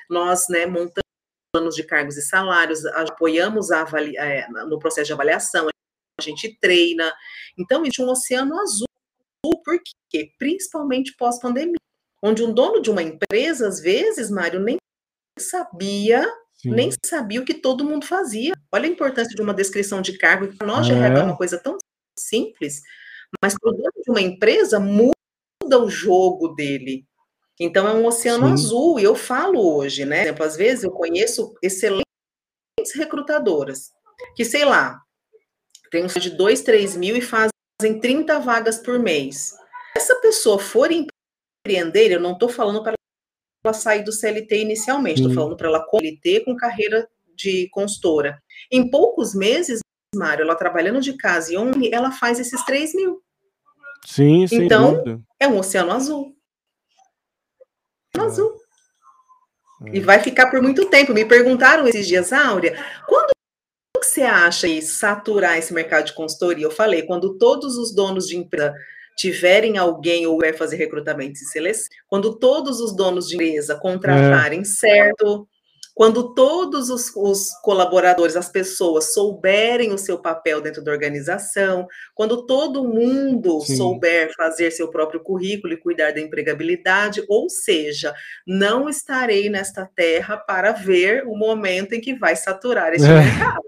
[0.09, 1.07] nós né, montamos
[1.53, 3.87] planos de cargos e salários, apoiamos a
[4.19, 5.69] é, no processo de avaliação,
[6.19, 7.13] a gente treina.
[7.59, 8.87] Então, existe um oceano azul,
[9.65, 9.81] por
[10.11, 10.31] quê?
[10.39, 11.77] Principalmente pós-pandemia,
[12.23, 14.77] onde um dono de uma empresa, às vezes, Mário, nem
[15.39, 16.27] sabia
[16.69, 16.75] Sim.
[16.75, 18.55] nem sabia o que todo mundo fazia.
[18.73, 20.93] Olha a importância de uma descrição de cargo, que para nós é.
[20.93, 21.79] é uma coisa tão
[22.19, 22.83] simples,
[23.43, 25.13] mas para o dono de uma empresa muda
[25.79, 27.07] o jogo dele.
[27.59, 28.53] Então é um oceano Sim.
[28.53, 30.19] azul, e eu falo hoje, né?
[30.19, 32.05] Por exemplo, às vezes eu conheço excelentes
[32.95, 33.91] recrutadoras,
[34.35, 35.01] que sei lá,
[35.91, 39.55] tem um de 2, 3 mil e fazem 30 vagas por mês.
[39.95, 42.97] Se essa pessoa for empreender, eu não estou falando para
[43.67, 48.41] ela sair do CLT inicialmente, estou falando para ela CLT com carreira de consultora.
[48.71, 49.81] Em poucos meses,
[50.15, 53.23] Mário, ela trabalhando de casa e onde ela faz esses 3 mil.
[54.05, 54.65] Sim, sim.
[54.65, 55.21] Então, dúvida.
[55.39, 56.35] é um oceano azul.
[58.17, 58.21] É.
[58.21, 58.55] Azul.
[59.87, 59.97] É.
[59.97, 61.13] E vai ficar por muito tempo.
[61.13, 63.31] Me perguntaram esses dias, Áurea, quando
[64.03, 66.65] você acha isso, saturar esse mercado de consultoria?
[66.65, 68.73] Eu falei, quando todos os donos de empresa
[69.17, 74.61] tiverem alguém ou vai fazer recrutamento e seleção, quando todos os donos de empresa contratarem
[74.61, 74.65] é.
[74.65, 75.49] certo,
[75.97, 82.45] quando todos os, os, colaboradores, as pessoas souberem o seu papel dentro da organização, quando
[82.45, 83.77] todo mundo Sim.
[83.77, 88.15] souber fazer seu próprio currículo e cuidar da empregabilidade, ou seja,
[88.47, 93.15] não estarei nesta terra para ver o momento em que vai saturar esse é.
[93.15, 93.63] mercado.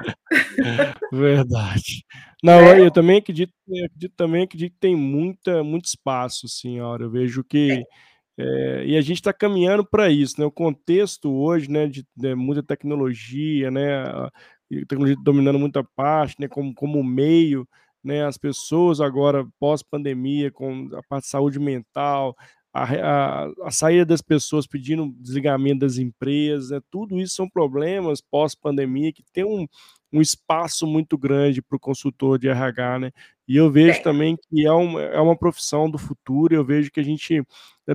[1.12, 2.04] Verdade.
[2.42, 2.80] Não, é.
[2.80, 7.04] eu também acredito, eu acredito também acredito que tem muita, muito espaço, senhora.
[7.04, 7.84] Eu vejo que
[8.38, 10.46] é, e a gente está caminhando para isso, né?
[10.46, 14.30] O contexto hoje, né, de, de muita tecnologia, né, a
[14.88, 17.68] tecnologia dominando muita parte, né, como, como meio,
[18.02, 22.34] né, as pessoas agora pós-pandemia com a parte de saúde mental,
[22.72, 26.80] a, a, a, saída das pessoas pedindo desligamento das empresas, né?
[26.90, 29.66] tudo isso são problemas pós-pandemia que tem um,
[30.12, 33.12] um espaço muito grande para o consultor de RH, né?
[33.46, 37.00] E eu vejo também que é uma, é uma profissão do futuro, eu vejo que
[37.00, 37.42] a gente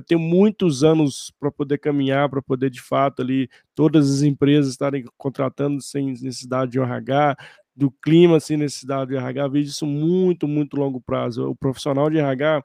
[0.06, 5.04] tem muitos anos para poder caminhar, para poder, de fato, ali, todas as empresas estarem
[5.16, 7.36] contratando sem necessidade de RH,
[7.74, 11.50] do clima sem necessidade de RH, eu vejo isso muito, muito longo prazo.
[11.50, 12.64] O profissional de RH,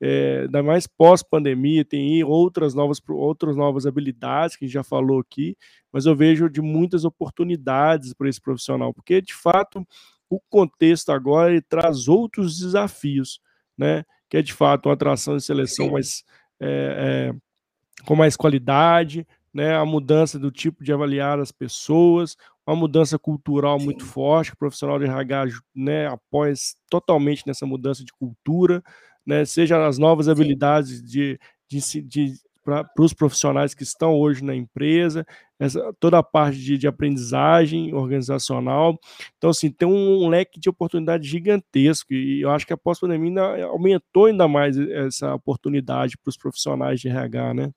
[0.00, 5.20] é, ainda mais pós-pandemia, tem outras novas, outras novas habilidades que a gente já falou
[5.20, 5.56] aqui,
[5.92, 9.86] mas eu vejo de muitas oportunidades para esse profissional, porque de fato
[10.28, 13.40] o contexto agora ele traz outros desafios,
[13.76, 14.04] né?
[14.28, 16.24] Que é de fato uma atração e seleção mais,
[16.60, 22.76] é, é, com mais qualidade, né, a mudança do tipo de avaliar as pessoas, uma
[22.76, 23.86] mudança cultural Sim.
[23.86, 26.54] muito forte, o profissional de RH né, apoia
[26.88, 28.82] totalmente nessa mudança de cultura,
[29.26, 34.54] né, seja as novas habilidades de, de, de para os profissionais que estão hoje na
[34.54, 35.26] empresa,
[35.58, 38.98] essa, toda a parte de, de, aprendizagem organizacional.
[39.38, 43.64] Então, assim, tem um, um leque de oportunidade gigantesco e eu acho que a pós-pandemia
[43.64, 47.70] aumentou ainda mais essa oportunidade para os profissionais de RH, né?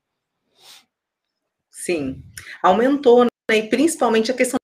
[1.70, 2.22] Sim,
[2.62, 3.30] aumentou, né?
[3.52, 4.58] E principalmente a questão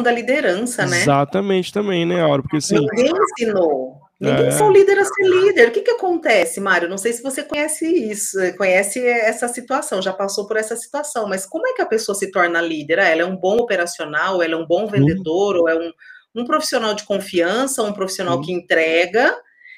[0.00, 1.02] da liderança, né?
[1.02, 2.42] Exatamente também, né, Aura?
[2.42, 2.78] Porque assim.
[2.78, 4.03] Ninguém ensinou.
[4.20, 4.70] Ninguém é.
[4.70, 5.68] líder a ser líder.
[5.68, 6.88] O que, que acontece, Mário?
[6.88, 11.44] Não sei se você conhece isso, conhece essa situação, já passou por essa situação, mas
[11.44, 13.00] como é que a pessoa se torna líder?
[13.00, 15.60] Ah, ela é um bom operacional, ela é um bom vendedor, hum.
[15.60, 15.92] ou é um,
[16.34, 18.42] um profissional de confiança, um profissional hum.
[18.42, 19.36] que entrega,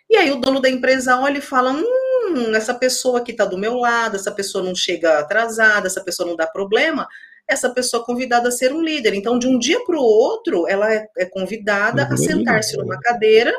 [0.09, 3.59] e aí o dono da empresa olha e fala: hum, essa pessoa aqui está do
[3.59, 7.09] meu lado, essa pessoa não chega atrasada, essa pessoa não dá problema
[7.49, 9.15] essa pessoa é convidada a ser um líder.
[9.15, 13.55] Então, de um dia para o outro, ela é, é convidada a sentar-se numa cadeira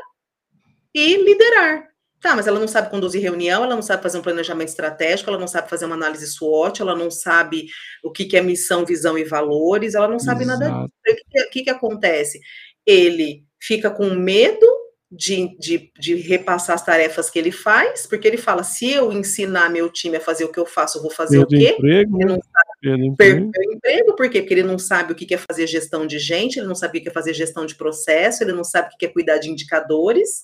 [0.97, 1.87] e liderar.
[2.19, 5.39] Tá, mas ela não sabe conduzir reunião, ela não sabe fazer um planejamento estratégico, ela
[5.39, 7.67] não sabe fazer uma análise SWOT, ela não sabe
[8.03, 10.59] o que, que é missão, visão e valores, ela não sabe Exato.
[10.59, 11.19] nada disso.
[11.21, 12.39] O que, que, que acontece?
[12.83, 14.65] Ele fica com medo
[15.11, 19.69] de, de, de, repassar as tarefas que ele faz, porque ele fala: se eu ensinar
[19.69, 21.75] meu time a fazer o que eu faço, eu vou fazer Perdo o quê?
[21.77, 23.51] Emprego, ele não sabe emprego.
[23.71, 24.41] emprego, por quê?
[24.41, 27.01] Porque ele não sabe o que é fazer gestão de gente, ele não sabe o
[27.01, 30.41] que é fazer gestão de processo, ele não sabe o que é cuidar de indicadores.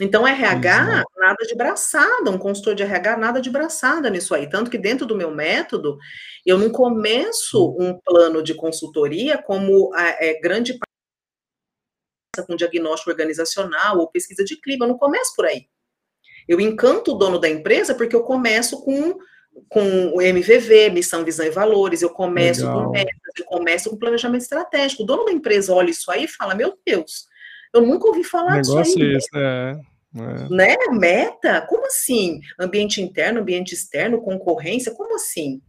[0.00, 4.48] Então, RH, nada de braçada, um consultor de RH, nada de braçada nisso aí.
[4.48, 5.96] Tanto que dentro do meu método,
[6.44, 10.86] eu não começo um plano de consultoria como a, é, grande parte
[12.46, 15.66] com diagnóstico organizacional ou pesquisa de clima, eu não começo por aí.
[16.46, 19.18] Eu encanto o dono da empresa porque eu começo com,
[19.68, 22.84] com o MVV, missão, visão e valores, eu começo Legal.
[22.84, 25.02] com metas, eu começo com planejamento estratégico.
[25.02, 27.26] O dono da empresa olha isso aí e fala, meu Deus,
[27.76, 29.16] eu nunca ouvi falar disso aí.
[29.16, 29.76] Esse, é.
[30.16, 30.48] É.
[30.48, 30.76] Né?
[30.92, 31.60] Meta?
[31.68, 32.40] Como assim?
[32.58, 34.94] Ambiente interno, ambiente externo, concorrência?
[34.94, 35.60] Como assim?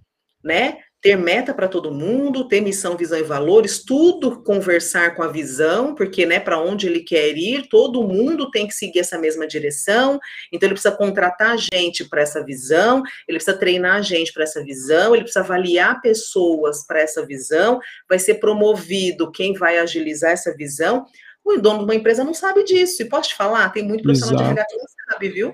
[0.43, 0.78] Né?
[1.01, 5.93] Ter meta para todo mundo, ter missão, visão e valores, tudo conversar com a visão,
[5.93, 10.20] porque, né, para onde ele quer ir, todo mundo tem que seguir essa mesma direção.
[10.51, 14.43] Então, ele precisa contratar a gente para essa visão, ele precisa treinar a gente para
[14.43, 17.80] essa visão, ele precisa avaliar pessoas para essa visão,
[18.10, 21.05] vai ser promovido quem vai agilizar essa visão.
[21.47, 23.01] O dono de uma empresa não sabe disso.
[23.01, 24.53] E posso te falar, tem muito profissional Exato.
[24.53, 25.53] de RH que não sabe, viu?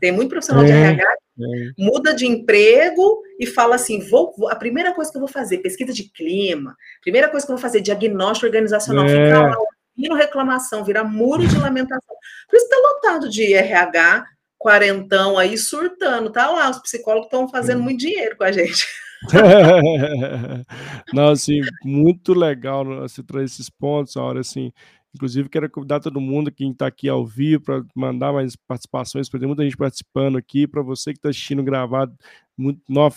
[0.00, 1.72] Tem muito profissional é, de RH que é.
[1.76, 5.58] muda de emprego e fala assim: vou, vou, a primeira coisa que eu vou fazer,
[5.58, 9.08] pesquisa de clima, primeira coisa que eu vou fazer, diagnóstico organizacional, é.
[9.08, 9.56] ficar lá
[9.96, 12.16] ouvindo reclamação, virar muro de lamentação.
[12.48, 14.24] Por isso está lotado de RH,
[14.58, 18.86] quarentão aí surtando, tá lá, os psicólogos estão fazendo muito dinheiro com a gente.
[21.12, 24.72] Não, assim, muito legal você trazer esses pontos, a hora assim,
[25.14, 29.40] Inclusive, quero convidar todo mundo que está aqui ao vivo para mandar mais participações, porque
[29.40, 30.66] tem muita gente participando aqui.
[30.66, 32.12] Para você que está assistindo gravado,
[32.56, 33.16] muito novo,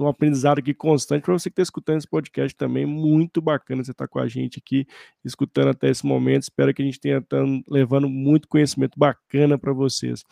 [0.00, 1.22] um aprendizado aqui constante.
[1.22, 4.26] Para você que está escutando esse podcast também, muito bacana você estar tá com a
[4.26, 4.86] gente aqui,
[5.24, 6.42] escutando até esse momento.
[6.42, 10.24] Espero que a gente tenha tão, levando muito conhecimento bacana para vocês.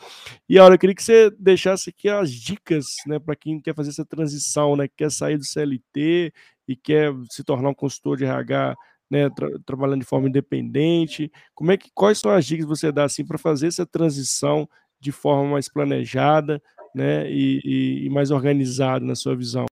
[0.49, 3.91] E agora, eu queria que você deixasse aqui as dicas né, para quem quer fazer
[3.91, 6.33] essa transição, né, quer sair do CLT
[6.67, 8.75] e quer se tornar um consultor de RH
[9.15, 11.31] né, tra trabalhando de forma independente?
[11.55, 14.69] Como é que quais são as dicas que você dá assim para fazer essa transição
[14.99, 16.61] de forma mais planejada,
[16.93, 19.67] né, e, e, e mais organizada na sua visão?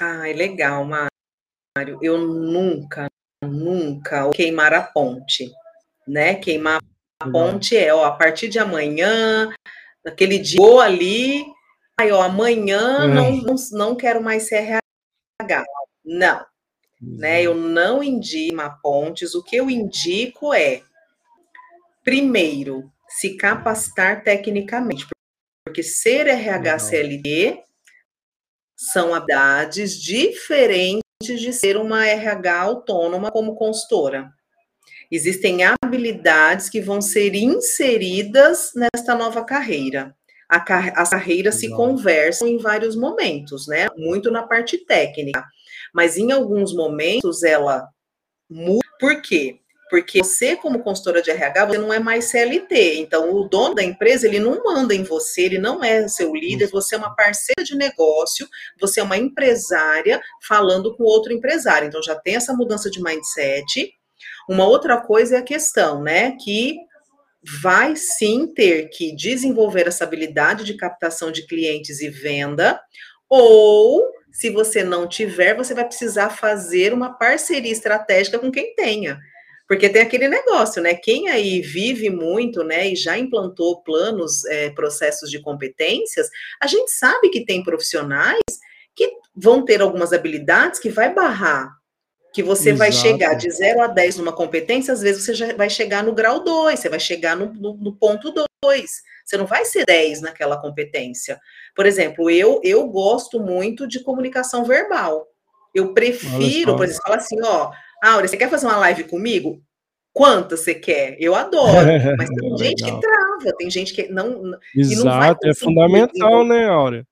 [0.00, 1.98] Ah, é legal, Mário.
[2.00, 3.08] Eu nunca,
[3.44, 5.50] nunca queimar a ponte,
[6.06, 6.36] né?
[6.36, 6.80] Queimar
[7.20, 9.52] a ponte é, ó, a partir de amanhã,
[10.04, 11.44] naquele dia ou ali,
[12.00, 13.08] aí, ó, amanhã é.
[13.08, 14.80] não, não, não quero mais ser
[15.42, 15.64] RH.
[16.04, 16.44] Não,
[17.00, 17.42] né?
[17.42, 19.34] Eu não indico pontes.
[19.34, 20.82] O que eu indico é,
[22.04, 25.06] primeiro, se capacitar tecnicamente,
[25.64, 26.78] porque ser RH
[28.76, 34.32] são habilidades diferentes de ser uma RH autônoma como consultora.
[35.10, 40.14] Existem habilidades que vão ser inseridas nesta nova carreira.
[40.48, 43.88] as carreiras se conversam em vários momentos, né?
[43.96, 45.44] Muito na parte técnica
[45.94, 47.88] mas em alguns momentos ela
[48.48, 48.80] muda.
[48.98, 49.60] Por quê?
[49.90, 53.00] Porque você, como consultora de RH, você não é mais CLT.
[53.00, 56.70] Então, o dono da empresa, ele não manda em você, ele não é seu líder,
[56.70, 58.46] você é uma parceira de negócio,
[58.80, 61.88] você é uma empresária falando com outro empresário.
[61.88, 63.92] Então, já tem essa mudança de mindset.
[64.48, 66.76] Uma outra coisa é a questão, né, que
[67.60, 72.80] vai sim ter que desenvolver essa habilidade de captação de clientes e venda,
[73.30, 79.18] Ou, se você não tiver, você vai precisar fazer uma parceria estratégica com quem tenha.
[79.68, 80.94] Porque tem aquele negócio, né?
[80.94, 86.28] Quem aí vive muito, né, e já implantou planos, é, processos de competências,
[86.60, 88.40] a gente sabe que tem profissionais
[88.96, 91.70] que vão ter algumas habilidades que vai barrar
[92.32, 92.78] que você Exato.
[92.78, 96.14] vai chegar de 0 a 10 numa competência, às vezes você já vai chegar no
[96.14, 99.02] grau 2, você vai chegar no, no, no ponto 2.
[99.30, 101.38] Você não vai ser 10 naquela competência.
[101.76, 105.24] Por exemplo, eu, eu gosto muito de comunicação verbal.
[105.72, 107.70] Eu prefiro, por exemplo, falar assim, ó,
[108.02, 109.62] Áurea, você quer fazer uma live comigo?
[110.12, 111.16] Quantas você quer?
[111.20, 111.86] Eu adoro,
[112.18, 114.50] mas tem gente que trava, tem gente que não.
[114.74, 117.06] Exato, não é fundamental, né, Áurea?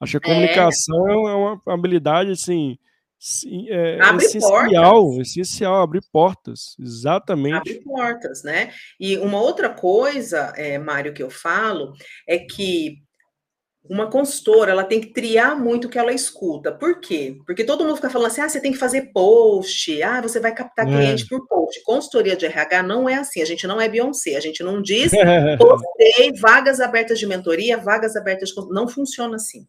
[0.00, 0.32] Acho que a é.
[0.32, 2.78] comunicação é, é uma habilidade, assim,
[3.26, 5.28] Sim, é abre essencial, portas.
[5.28, 7.56] essencial, abrir portas, exatamente.
[7.56, 8.70] Abre portas, né?
[9.00, 11.94] E uma outra coisa, é, Mário, que eu falo,
[12.28, 12.98] é que
[13.88, 16.70] uma consultora, ela tem que triar muito o que ela escuta.
[16.70, 17.38] Por quê?
[17.46, 20.54] Porque todo mundo fica falando assim, ah, você tem que fazer post, ah, você vai
[20.54, 20.90] captar é.
[20.90, 21.82] cliente por post.
[21.82, 25.12] Consultoria de RH não é assim, a gente não é Beyoncé, a gente não diz,
[25.56, 28.54] postei vagas abertas de mentoria, vagas abertas de...
[28.68, 29.66] Não funciona assim.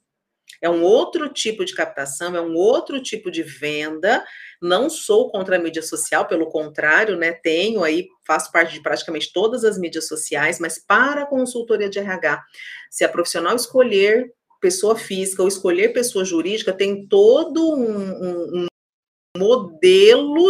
[0.62, 4.24] É um outro tipo de captação, é um outro tipo de venda.
[4.62, 7.32] Não sou contra a mídia social, pelo contrário, né?
[7.32, 12.00] Tenho aí, faço parte de praticamente todas as mídias sociais, mas para a consultoria de
[12.00, 12.44] RH,
[12.90, 14.32] se a profissional escolher
[14.62, 18.68] pessoa física ou escolher pessoa jurídica, tem todo um, um, um
[19.38, 20.50] modelo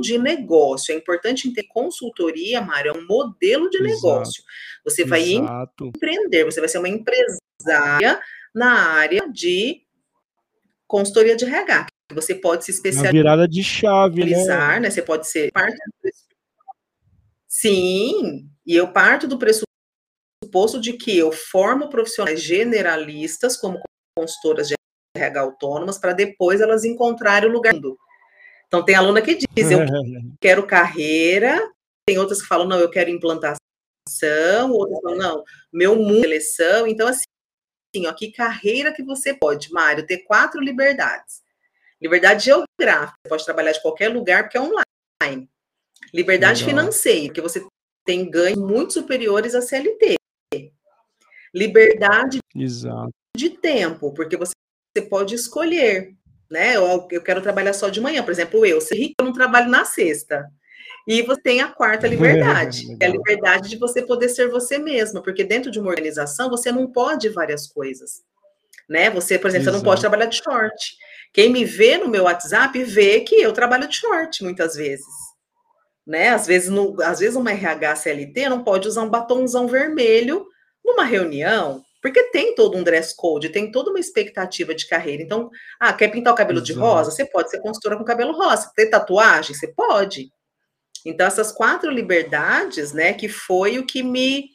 [0.00, 0.92] de negócio.
[0.92, 3.94] É importante ter consultoria, Mário, é um modelo de Exato.
[3.94, 4.42] negócio.
[4.84, 5.86] Você vai Exato.
[5.86, 8.20] empreender, você vai ser uma empresária
[8.54, 9.82] na área de
[10.86, 11.86] consultoria de RH.
[12.12, 13.12] Você pode se especializar.
[13.12, 14.80] virada de chave, né?
[14.80, 14.90] né?
[14.90, 16.10] Você pode ser parte do
[17.46, 23.80] Sim, e eu parto do pressuposto de que eu formo profissionais generalistas como
[24.16, 24.74] consultoras de
[25.16, 27.74] RH autônomas para depois elas encontrarem o lugar.
[28.66, 29.80] Então tem aluna que diz, eu
[30.40, 31.60] quero carreira,
[32.06, 33.58] tem outras que falam, não, eu quero implantação,
[34.70, 36.86] outras falam, não, meu mundo é seleção.
[36.86, 37.24] Então, assim,
[37.94, 41.42] assim, ó, que carreira que você pode, Mário, ter quatro liberdades.
[42.00, 45.50] Liberdade geográfica, você pode trabalhar de qualquer lugar porque é online.
[46.14, 46.80] Liberdade Legal.
[46.80, 47.66] financeira, porque você
[48.04, 50.16] tem ganhos muito superiores à CLT.
[51.52, 53.10] Liberdade Exato.
[53.36, 54.52] de tempo, porque você,
[54.96, 56.14] você pode escolher,
[56.50, 56.76] né?
[56.76, 59.68] Eu, eu quero trabalhar só de manhã, por exemplo, eu, se rico, eu não trabalho
[59.68, 60.50] na sexta.
[61.06, 64.78] E você tem a quarta liberdade, que é a liberdade de você poder ser você
[64.78, 68.22] mesma, porque dentro de uma organização você não pode várias coisas.
[68.88, 69.10] Né?
[69.10, 70.96] Você, por exemplo, você não pode trabalhar de short.
[71.32, 75.06] Quem me vê no meu WhatsApp vê que eu trabalho de short muitas vezes.
[76.06, 76.30] Né?
[76.30, 80.46] Às vezes, no, às vezes uma RH CLT não pode usar um batomzão vermelho
[80.84, 85.22] numa reunião, porque tem todo um dress code, tem toda uma expectativa de carreira.
[85.22, 86.72] Então, ah, quer pintar o cabelo Exato.
[86.72, 87.10] de rosa?
[87.10, 88.72] Você pode ser consultora com cabelo rosa.
[88.74, 89.54] Ter tatuagem?
[89.54, 90.32] Você pode.
[91.04, 94.50] Então, essas quatro liberdades, né, que foi o que me,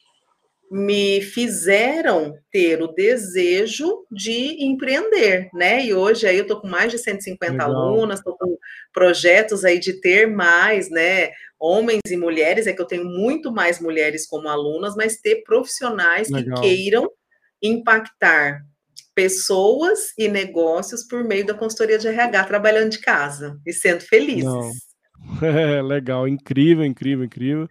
[0.72, 5.86] me fizeram ter o desejo de empreender, né?
[5.86, 7.70] E hoje aí eu tô com mais de 150 Legal.
[7.70, 8.58] alunas, tô com
[8.94, 13.80] projetos aí de ter mais, né, homens e mulheres, é que eu tenho muito mais
[13.80, 16.56] mulheres como alunas, mas ter profissionais Legal.
[16.56, 17.10] que queiram
[17.62, 18.62] impactar
[19.16, 24.44] pessoas e negócios por meio da consultoria de RH, trabalhando de casa e sendo felizes.
[24.44, 24.72] Não.
[25.42, 27.70] É, legal, incrível, incrível, incrível.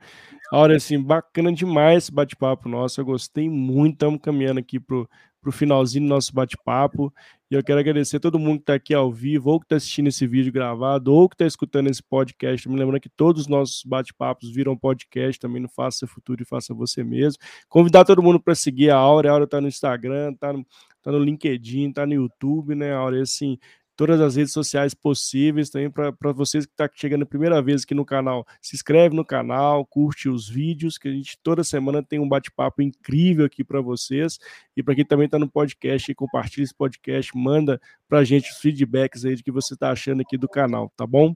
[0.52, 3.00] Olha, assim, bacana demais esse bate-papo nosso.
[3.00, 3.94] Eu gostei muito.
[3.94, 5.08] Estamos caminhando aqui pro,
[5.40, 7.12] pro finalzinho do nosso bate-papo.
[7.50, 9.76] E eu quero agradecer a todo mundo que está aqui ao vivo, ou que está
[9.76, 12.68] assistindo esse vídeo gravado, ou que está escutando esse podcast.
[12.68, 16.74] Me lembrando que todos os nossos bate-papos viram podcast também no Faça Futuro e Faça
[16.74, 17.42] Você Mesmo.
[17.68, 19.30] Convidar todo mundo para seguir a Aura.
[19.30, 20.66] A Aura está no Instagram, está no,
[21.02, 23.18] tá no LinkedIn, está no YouTube, né, Aura?
[23.18, 23.58] E, assim,
[23.96, 27.82] todas as redes sociais possíveis também para vocês que estão tá chegando a primeira vez
[27.82, 28.46] aqui no canal.
[28.60, 32.82] Se inscreve no canal, curte os vídeos, que a gente toda semana tem um bate-papo
[32.82, 34.38] incrível aqui para vocês.
[34.76, 38.58] E para quem também está no podcast, compartilha esse podcast, manda para a gente os
[38.58, 41.34] feedbacks aí de que você está achando aqui do canal, tá bom?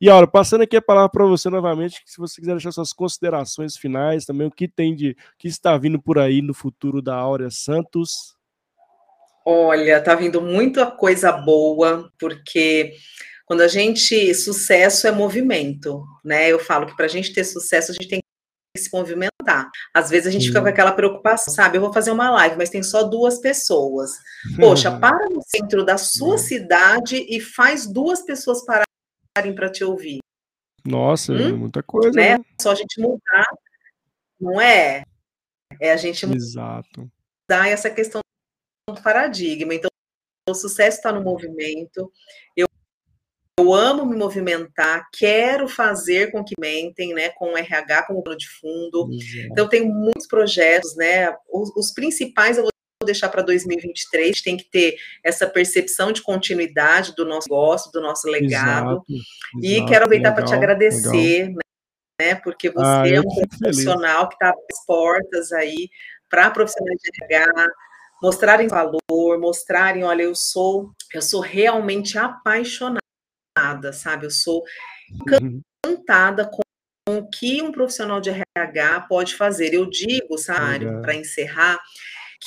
[0.00, 3.76] E olha, passando aqui a palavra para você novamente, se você quiser deixar suas considerações
[3.76, 7.50] finais, também o que tem de que está vindo por aí no futuro da Áurea
[7.50, 8.36] Santos.
[9.44, 12.94] Olha, tá vindo muita coisa boa, porque
[13.44, 14.34] quando a gente.
[14.34, 16.48] Sucesso é movimento, né?
[16.48, 18.20] Eu falo que para a gente ter sucesso, a gente tem
[18.74, 19.70] que se movimentar.
[19.92, 21.76] Às vezes a gente fica com aquela preocupação, sabe?
[21.76, 24.12] Eu vou fazer uma live, mas tem só duas pessoas.
[24.58, 30.20] Poxa, para no centro da sua cidade e faz duas pessoas pararem para te ouvir.
[30.82, 31.58] Nossa, hum?
[31.58, 32.10] muita coisa.
[32.10, 32.38] Né?
[32.38, 32.44] né?
[32.58, 33.46] Só a gente mudar,
[34.40, 35.04] não é?
[35.78, 37.10] É a gente Exato.
[37.50, 38.21] mudar essa questão
[39.02, 39.74] paradigma.
[39.74, 39.90] Então,
[40.48, 42.10] o sucesso está no movimento.
[42.56, 42.66] Eu,
[43.58, 48.38] eu amo me movimentar, quero fazer com que mentem, né, com o RH como plano
[48.38, 49.08] de fundo.
[49.12, 49.48] Exato.
[49.52, 52.72] Então, tenho muitos projetos, né, os, os principais eu vou
[53.04, 58.28] deixar para 2023, tem que ter essa percepção de continuidade do nosso negócio, do nosso
[58.28, 58.90] legado.
[58.90, 59.04] Exato,
[59.60, 61.58] e exato, quero aproveitar para te agradecer, legal.
[62.20, 62.34] né?
[62.36, 65.88] Porque você ah, é um profissional que está às portas aí
[66.30, 67.66] para profissionais de RH,
[68.22, 74.26] mostrarem valor, mostrarem, olha, eu sou, eu sou realmente apaixonada, sabe?
[74.26, 74.62] Eu sou
[75.32, 75.60] uhum.
[75.84, 76.62] encantada com
[77.08, 79.74] o que um profissional de RH pode fazer.
[79.74, 81.80] Eu digo, sabe, para encerrar,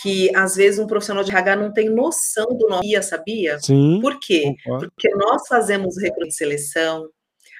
[0.01, 3.59] que às vezes um profissional de RH não tem noção do nosso dia, sabia?
[3.59, 3.99] Sim.
[4.01, 4.55] Por quê?
[4.63, 7.09] Porque nós fazemos recrutamento de seleção,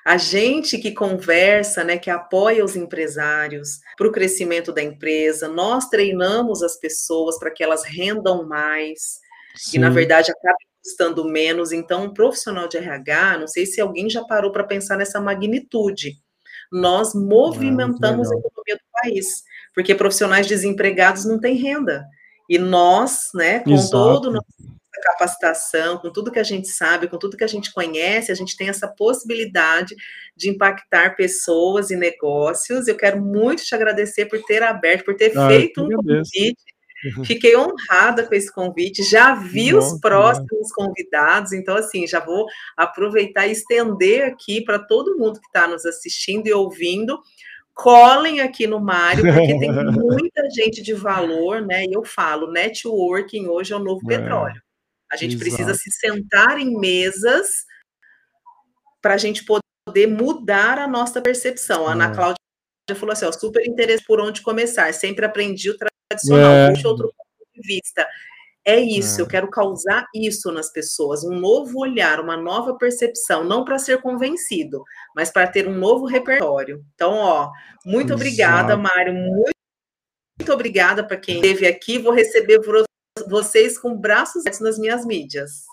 [0.06, 5.89] a gente que conversa, né, que apoia os empresários para o crescimento da empresa, nós
[5.89, 9.20] treinamos as pessoas para que elas rendam mais
[9.56, 9.78] Sim.
[9.78, 11.72] e na verdade acabem custando menos.
[11.72, 16.14] Então, um profissional de RH, não sei se alguém já parou para pensar nessa magnitude.
[16.72, 19.43] Nós movimentamos ah, a economia do país,
[19.74, 22.06] porque profissionais desempregados não têm renda.
[22.47, 23.89] E nós, né, com Exato.
[23.89, 27.74] todo o nosso capacitação, com tudo que a gente sabe, com tudo que a gente
[27.74, 29.96] conhece, a gente tem essa possibilidade
[30.36, 32.88] de impactar pessoas e negócios.
[32.88, 36.56] Eu quero muito te agradecer por ter aberto, por ter ah, feito um convite.
[37.26, 43.46] Fiquei honrada com esse convite, já vi os próximos convidados, então, assim, já vou aproveitar
[43.46, 47.20] e estender aqui para todo mundo que está nos assistindo e ouvindo
[47.76, 51.84] colhem aqui no Mário, porque tem muita gente de valor, né?
[51.84, 54.62] E eu falo, networking hoje é o novo é, petróleo.
[55.16, 55.49] A gente exato.
[55.49, 57.66] precisa se sentar em mesas
[59.01, 61.88] para a gente poder mudar a nossa percepção.
[61.88, 62.13] A Ana é.
[62.13, 62.36] Cláudia
[62.95, 64.93] falou assim: ó, super interesse por onde começar.
[64.93, 66.70] Sempre aprendi o tradicional, é.
[66.72, 68.07] puxa outro ponto de vista.
[68.68, 69.22] É isso, é.
[69.22, 74.01] eu quero causar isso nas pessoas, um novo olhar, uma nova percepção, não para ser
[74.01, 74.84] convencido,
[75.16, 76.84] mas para ter um novo repertório.
[76.95, 77.51] Então, ó,
[77.86, 78.13] muito Exato.
[78.16, 79.51] obrigada, Mário, muito,
[80.39, 81.99] muito obrigada para quem esteve aqui.
[81.99, 82.59] Vou receber
[83.28, 85.63] vocês com braços nas minhas mídias.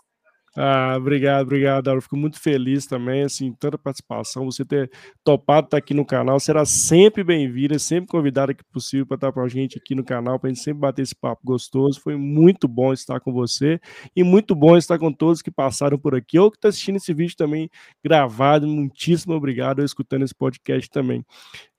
[0.55, 2.03] Ah, obrigado, obrigado, Aura.
[2.03, 4.91] Fico muito feliz também, assim, tanta participação, você ter
[5.25, 9.41] topado estar aqui no canal, será sempre bem-vinda, sempre convidada que possível para estar com
[9.41, 11.99] a gente aqui no canal, para a gente sempre bater esse papo gostoso.
[11.99, 13.81] Foi muito bom estar com você
[14.15, 16.97] e muito bom estar com todos que passaram por aqui ou que estão tá assistindo
[16.97, 17.71] esse vídeo também
[18.05, 18.69] gravado.
[18.69, 21.25] Muitíssimo obrigado, ou escutando esse podcast também.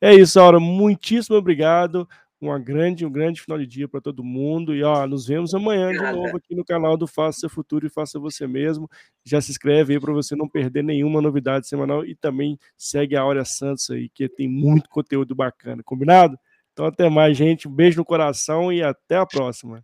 [0.01, 2.07] É isso, Aura, muitíssimo obrigado
[2.48, 4.76] uma grande, um grande final de dia para todo mundo.
[4.76, 8.20] E ó, nos vemos amanhã de novo aqui no canal do Faça Futuro e Faça
[8.20, 8.89] Você Mesmo.
[9.24, 13.22] Já se inscreve aí para você não perder nenhuma novidade semanal e também segue a
[13.22, 15.82] Áurea Santos aí, que tem muito conteúdo bacana.
[15.84, 16.38] Combinado?
[16.72, 17.68] Então até mais, gente.
[17.68, 19.84] Um beijo no coração e até a próxima.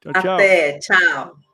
[0.00, 0.34] Tchau, tchau.
[0.34, 1.49] Até, tchau.